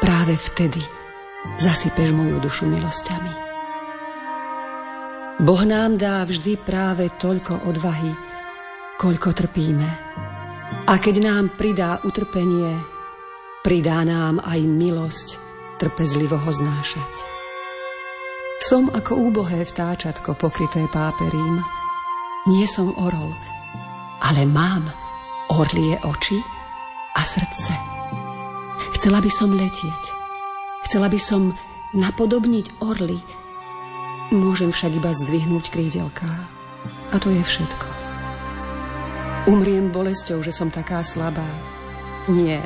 práve 0.00 0.38
vtedy 0.38 0.80
zasypeš 1.58 2.14
moju 2.14 2.38
dušu 2.40 2.64
milosťami. 2.70 3.32
Boh 5.36 5.62
nám 5.68 6.00
dá 6.00 6.24
vždy 6.24 6.56
práve 6.56 7.12
toľko 7.20 7.68
odvahy, 7.68 8.08
koľko 8.96 9.36
trpíme. 9.36 9.90
A 10.88 10.96
keď 10.96 11.28
nám 11.28 11.52
pridá 11.60 12.00
utrpenie, 12.02 12.72
pridá 13.60 14.00
nám 14.06 14.40
aj 14.40 14.60
milosť 14.64 15.28
trpezlivo 15.76 16.40
ho 16.40 16.50
znášať. 16.50 17.35
Som 18.56 18.88
ako 18.88 19.28
úbohé 19.28 19.68
vtáčatko 19.68 20.32
pokryté 20.32 20.88
páperím. 20.88 21.60
Nie 22.48 22.64
som 22.64 22.88
orol, 22.96 23.36
ale 24.24 24.48
mám 24.48 24.88
orlie 25.52 26.00
oči 26.00 26.40
a 27.12 27.20
srdce. 27.20 27.76
Chcela 28.96 29.20
by 29.20 29.28
som 29.28 29.52
letieť. 29.52 30.04
Chcela 30.88 31.12
by 31.12 31.20
som 31.20 31.52
napodobniť 31.92 32.80
orly. 32.80 33.20
Môžem 34.32 34.72
však 34.72 35.04
iba 35.04 35.12
zdvihnúť 35.12 35.68
krídelká. 35.68 36.32
A 37.12 37.16
to 37.20 37.28
je 37.28 37.44
všetko. 37.44 37.86
Umriem 39.52 39.92
bolesťou, 39.92 40.40
že 40.40 40.50
som 40.50 40.72
taká 40.72 41.04
slabá. 41.04 41.46
Nie. 42.32 42.64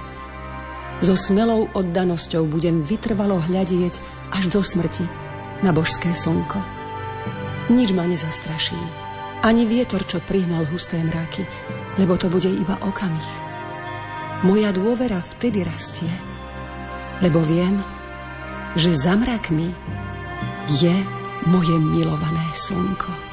So 1.03 1.19
smelou 1.19 1.67
oddanosťou 1.75 2.47
budem 2.47 2.79
vytrvalo 2.79 3.43
hľadieť 3.43 3.99
až 4.33 4.49
do 4.55 4.63
smrti 4.63 5.30
na 5.61 5.71
božské 5.73 6.13
slnko. 6.13 6.61
Nič 7.71 7.93
ma 7.95 8.05
nezastraší. 8.05 8.79
Ani 9.41 9.65
vietor, 9.65 10.05
čo 10.05 10.21
prihnal 10.21 10.69
husté 10.69 11.01
mraky, 11.01 11.49
lebo 11.97 12.21
to 12.21 12.29
bude 12.29 12.49
iba 12.49 12.77
okamih. 12.85 13.31
Moja 14.45 14.73
dôvera 14.73 15.21
vtedy 15.21 15.65
rastie, 15.65 16.13
lebo 17.25 17.45
viem, 17.45 17.81
že 18.77 18.97
za 18.97 19.17
mrakmi 19.17 19.73
je 20.81 20.93
moje 21.49 21.77
milované 21.77 22.45
slnko. 22.57 23.30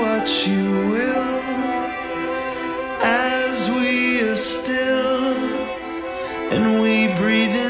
what 0.00 0.46
you 0.46 0.64
will 0.92 1.40
as 3.02 3.70
we 3.70 4.22
are 4.28 4.36
still 4.36 5.34
and 6.52 6.80
we 6.82 7.08
breathe 7.18 7.54
in. 7.54 7.69